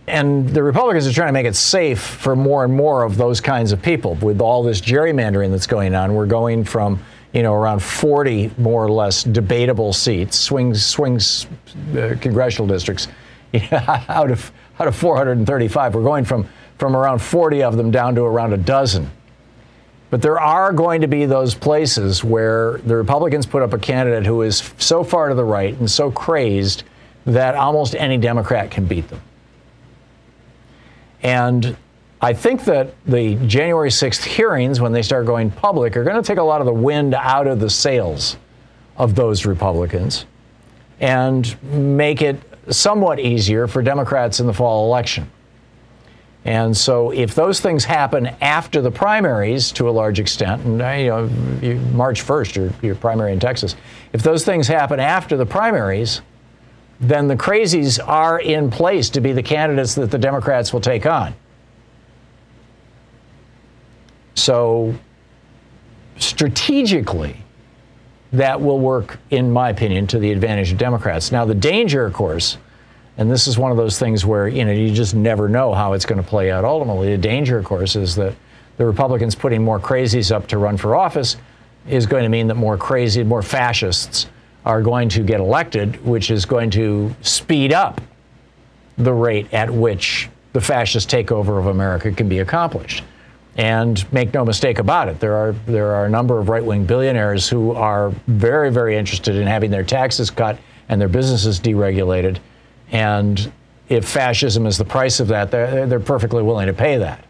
[0.08, 3.42] And the Republicans are trying to make it safe for more and more of those
[3.42, 4.16] kinds of people.
[4.16, 8.86] With all this gerrymandering that's going on, we're going from you know around 40 more
[8.86, 11.46] or less debatable seats, swings swings
[11.92, 13.10] uh, congressional districts,
[13.72, 15.94] out of out of 435.
[15.94, 16.48] We're going from
[16.80, 19.12] from around 40 of them down to around a dozen.
[20.10, 24.26] But there are going to be those places where the Republicans put up a candidate
[24.26, 26.84] who is so far to the right and so crazed
[27.26, 29.22] that almost any Democrat can beat them.
[31.22, 31.78] And
[32.22, 36.26] I think that the January 6th hearings, when they start going public, are going to
[36.26, 38.38] take a lot of the wind out of the sails
[38.98, 40.26] of those Republicans
[41.00, 42.38] and make it
[42.70, 45.30] somewhat easier for Democrats in the fall election.
[46.46, 51.28] And so, if those things happen after the primaries to a large extent, and uh,
[51.62, 53.76] you know, March 1st, your, your primary in Texas,
[54.14, 56.22] if those things happen after the primaries,
[57.02, 61.06] then the crazies are in place to be the candidates that the Democrats will take
[61.06, 61.34] on.
[64.36, 64.96] So,
[66.18, 67.36] strategically,
[68.32, 71.32] that will work, in my opinion, to the advantage of Democrats.
[71.32, 72.58] Now, the danger, of course,
[73.20, 75.92] and this is one of those things where you know you just never know how
[75.92, 76.64] it's going to play out.
[76.64, 78.34] Ultimately, the danger, of course, is that
[78.78, 81.36] the Republicans putting more crazies up to run for office
[81.86, 84.28] is going to mean that more crazy, more fascists
[84.66, 88.00] are going to get elected, which is going to speed up
[88.98, 93.04] the rate at which the fascist takeover of America can be accomplished.
[93.58, 97.50] And make no mistake about it, there are there are a number of right-wing billionaires
[97.50, 100.58] who are very, very interested in having their taxes cut
[100.88, 102.38] and their businesses deregulated.
[102.92, 103.52] And
[103.88, 107.26] if fascism is the price of that, they're, they're perfectly willing to pay that.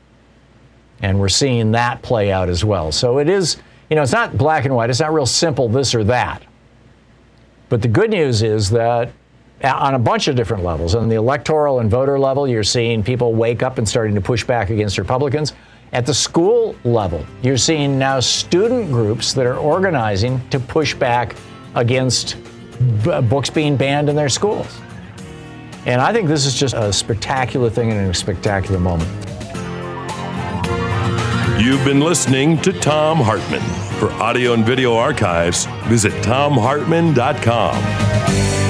[1.01, 2.91] And we're seeing that play out as well.
[2.91, 3.57] So it is,
[3.89, 4.89] you know, it's not black and white.
[4.89, 6.43] It's not real simple this or that.
[7.70, 9.12] But the good news is that
[9.64, 13.34] on a bunch of different levels, on the electoral and voter level, you're seeing people
[13.34, 15.53] wake up and starting to push back against Republicans.
[15.91, 21.36] At the school level, you're seeing now student groups that are organizing to push back
[21.76, 22.38] against
[23.03, 24.80] b- books being banned in their schools.
[25.86, 29.09] And I think this is just a spectacular thing and a spectacular moment.
[31.59, 33.59] You've been listening to Thom Hartmann.
[33.99, 38.68] For audio and video archives, visit thomhartmann.com.